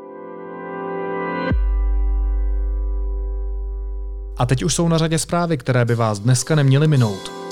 A 4.38 4.46
teď 4.46 4.64
už 4.64 4.76
jsou 4.76 4.88
na 4.88 4.98
řadě 4.98 5.20
zprávy, 5.20 5.58
které 5.58 5.86
by 5.86 5.96
vás 5.96 6.20
dneska 6.20 6.56
neměly 6.56 6.88
minout. 6.88 7.47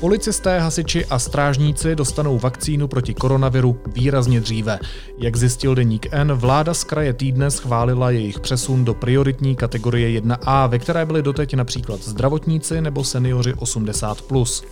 Policisté, 0.00 0.60
hasiči 0.60 1.06
a 1.06 1.18
strážníci 1.18 1.94
dostanou 1.96 2.38
vakcínu 2.38 2.88
proti 2.88 3.14
koronaviru 3.14 3.80
výrazně 3.86 4.40
dříve. 4.40 4.78
Jak 5.18 5.36
zjistil 5.36 5.74
deník 5.74 6.06
N, 6.10 6.32
vláda 6.32 6.74
z 6.74 6.84
kraje 6.84 7.12
týdne 7.12 7.50
schválila 7.50 8.10
jejich 8.10 8.40
přesun 8.40 8.84
do 8.84 8.94
prioritní 8.94 9.56
kategorie 9.56 10.20
1A, 10.20 10.68
ve 10.68 10.78
které 10.78 11.06
byli 11.06 11.22
doteď 11.22 11.54
například 11.54 12.00
zdravotníci 12.00 12.80
nebo 12.80 13.04
seniori 13.04 13.52
80+. 13.52 14.64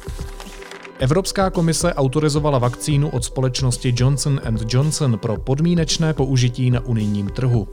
Evropská 0.98 1.50
komise 1.50 1.94
autorizovala 1.94 2.58
vakcínu 2.58 3.08
od 3.08 3.24
společnosti 3.24 3.94
Johnson 3.96 4.40
Johnson 4.68 5.18
pro 5.18 5.36
podmínečné 5.36 6.14
použití 6.14 6.70
na 6.70 6.80
unijním 6.86 7.28
trhu. 7.28 7.68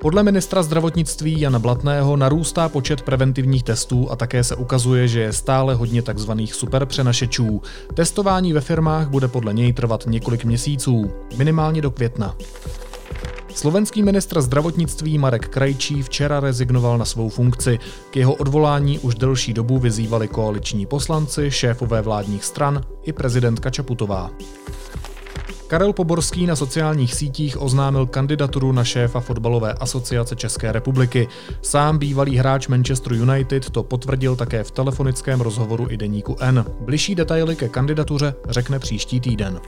Podle 0.00 0.22
ministra 0.22 0.62
zdravotnictví 0.62 1.40
Jana 1.40 1.58
Blatného 1.58 2.16
narůstá 2.16 2.68
počet 2.68 3.02
preventivních 3.02 3.62
testů 3.62 4.10
a 4.10 4.16
také 4.16 4.44
se 4.44 4.56
ukazuje, 4.56 5.08
že 5.08 5.20
je 5.20 5.32
stále 5.32 5.74
hodně 5.74 6.02
tzv. 6.02 6.30
superpřenašečů. 6.44 7.62
Testování 7.94 8.52
ve 8.52 8.60
firmách 8.60 9.08
bude 9.08 9.28
podle 9.28 9.54
něj 9.54 9.72
trvat 9.72 10.04
několik 10.06 10.44
měsíců, 10.44 11.10
minimálně 11.36 11.82
do 11.82 11.90
května. 11.90 12.36
Slovenský 13.54 14.02
ministr 14.02 14.40
zdravotnictví 14.42 15.18
Marek 15.18 15.48
Krajčí 15.48 16.02
včera 16.02 16.40
rezignoval 16.40 16.98
na 16.98 17.04
svou 17.04 17.28
funkci. 17.28 17.78
K 18.10 18.16
jeho 18.16 18.34
odvolání 18.34 18.98
už 18.98 19.14
delší 19.14 19.54
dobu 19.54 19.78
vyzývali 19.78 20.28
koaliční 20.28 20.86
poslanci, 20.86 21.50
šéfové 21.50 22.02
vládních 22.02 22.44
stran 22.44 22.80
i 23.04 23.12
prezidentka 23.12 23.70
Čaputová. 23.70 24.30
Karel 25.68 25.92
Poborský 25.92 26.46
na 26.46 26.56
sociálních 26.56 27.14
sítích 27.14 27.62
oznámil 27.62 28.06
kandidaturu 28.06 28.72
na 28.72 28.84
šéfa 28.84 29.20
fotbalové 29.20 29.72
asociace 29.72 30.36
České 30.36 30.72
republiky. 30.72 31.28
Sám 31.62 31.98
bývalý 31.98 32.36
hráč 32.36 32.68
Manchester 32.68 33.12
United 33.12 33.70
to 33.70 33.82
potvrdil 33.82 34.36
také 34.36 34.64
v 34.64 34.70
telefonickém 34.70 35.40
rozhovoru 35.40 35.86
i 35.90 35.96
deníku 35.96 36.36
N. 36.40 36.64
Bližší 36.80 37.14
detaily 37.14 37.56
ke 37.56 37.68
kandidatuře 37.68 38.34
řekne 38.48 38.78
příští 38.78 39.20
týden. 39.20 39.60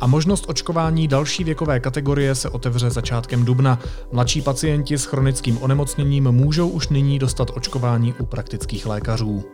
A 0.00 0.06
možnost 0.06 0.44
očkování 0.48 1.08
další 1.08 1.44
věkové 1.44 1.80
kategorie 1.80 2.34
se 2.34 2.48
otevře 2.48 2.90
začátkem 2.90 3.44
dubna. 3.44 3.78
Mladší 4.12 4.42
pacienti 4.42 4.98
s 4.98 5.04
chronickým 5.04 5.62
onemocněním 5.62 6.32
můžou 6.32 6.68
už 6.68 6.88
nyní 6.88 7.18
dostat 7.18 7.50
očkování 7.54 8.14
u 8.18 8.26
praktických 8.26 8.86
lékařů. 8.86 9.44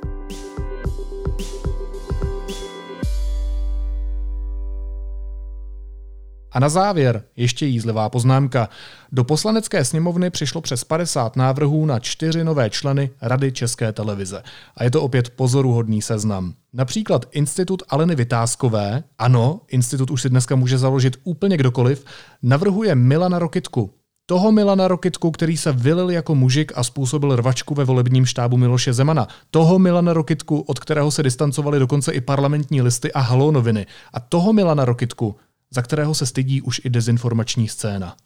A 6.52 6.60
na 6.60 6.68
závěr 6.68 7.22
ještě 7.36 7.66
jízlivá 7.66 8.08
poznámka. 8.08 8.68
Do 9.12 9.24
poslanecké 9.24 9.84
sněmovny 9.84 10.30
přišlo 10.30 10.60
přes 10.60 10.84
50 10.84 11.36
návrhů 11.36 11.86
na 11.86 11.98
čtyři 11.98 12.44
nové 12.44 12.70
členy 12.70 13.10
Rady 13.22 13.52
České 13.52 13.92
televize. 13.92 14.42
A 14.76 14.84
je 14.84 14.90
to 14.90 15.02
opět 15.02 15.30
pozoruhodný 15.30 16.02
seznam. 16.02 16.54
Například 16.72 17.26
Institut 17.30 17.82
Aleny 17.88 18.14
Vytázkové, 18.14 19.02
ano, 19.18 19.60
institut 19.68 20.10
už 20.10 20.22
si 20.22 20.28
dneska 20.28 20.56
může 20.56 20.78
založit 20.78 21.16
úplně 21.24 21.56
kdokoliv, 21.56 22.04
navrhuje 22.42 22.94
Milana 22.94 23.38
Rokitku, 23.38 23.90
toho 24.30 24.52
Milana 24.52 24.88
Rokitku, 24.88 25.30
který 25.30 25.56
se 25.56 25.72
vylil 25.72 26.10
jako 26.10 26.34
mužik 26.34 26.72
a 26.74 26.84
způsobil 26.84 27.36
rvačku 27.36 27.74
ve 27.74 27.84
volebním 27.84 28.26
štábu 28.26 28.56
Miloše 28.56 28.92
Zemana. 28.92 29.28
Toho 29.50 29.78
Milana 29.78 30.12
Rokitku, 30.12 30.60
od 30.60 30.78
kterého 30.78 31.10
se 31.10 31.22
distancovali 31.22 31.78
dokonce 31.78 32.12
i 32.12 32.20
parlamentní 32.20 32.82
listy 32.82 33.12
a 33.12 33.20
halonoviny. 33.20 33.86
A 34.12 34.20
toho 34.20 34.52
Milana 34.52 34.84
Rokitku, 34.84 35.36
za 35.70 35.82
kterého 35.82 36.14
se 36.14 36.26
stydí 36.26 36.62
už 36.62 36.80
i 36.84 36.90
dezinformační 36.90 37.68
scéna. 37.68 38.16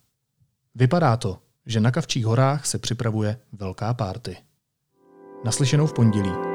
Vypadá 0.75 1.17
to, 1.17 1.39
že 1.67 1.81
na 1.81 1.91
Kavčích 1.91 2.27
horách 2.27 2.67
se 2.67 2.79
připravuje 2.79 3.39
velká 3.53 3.95
párty. 3.95 4.37
Naslyšenou 5.45 5.87
v 5.87 5.93
pondělí. 5.93 6.54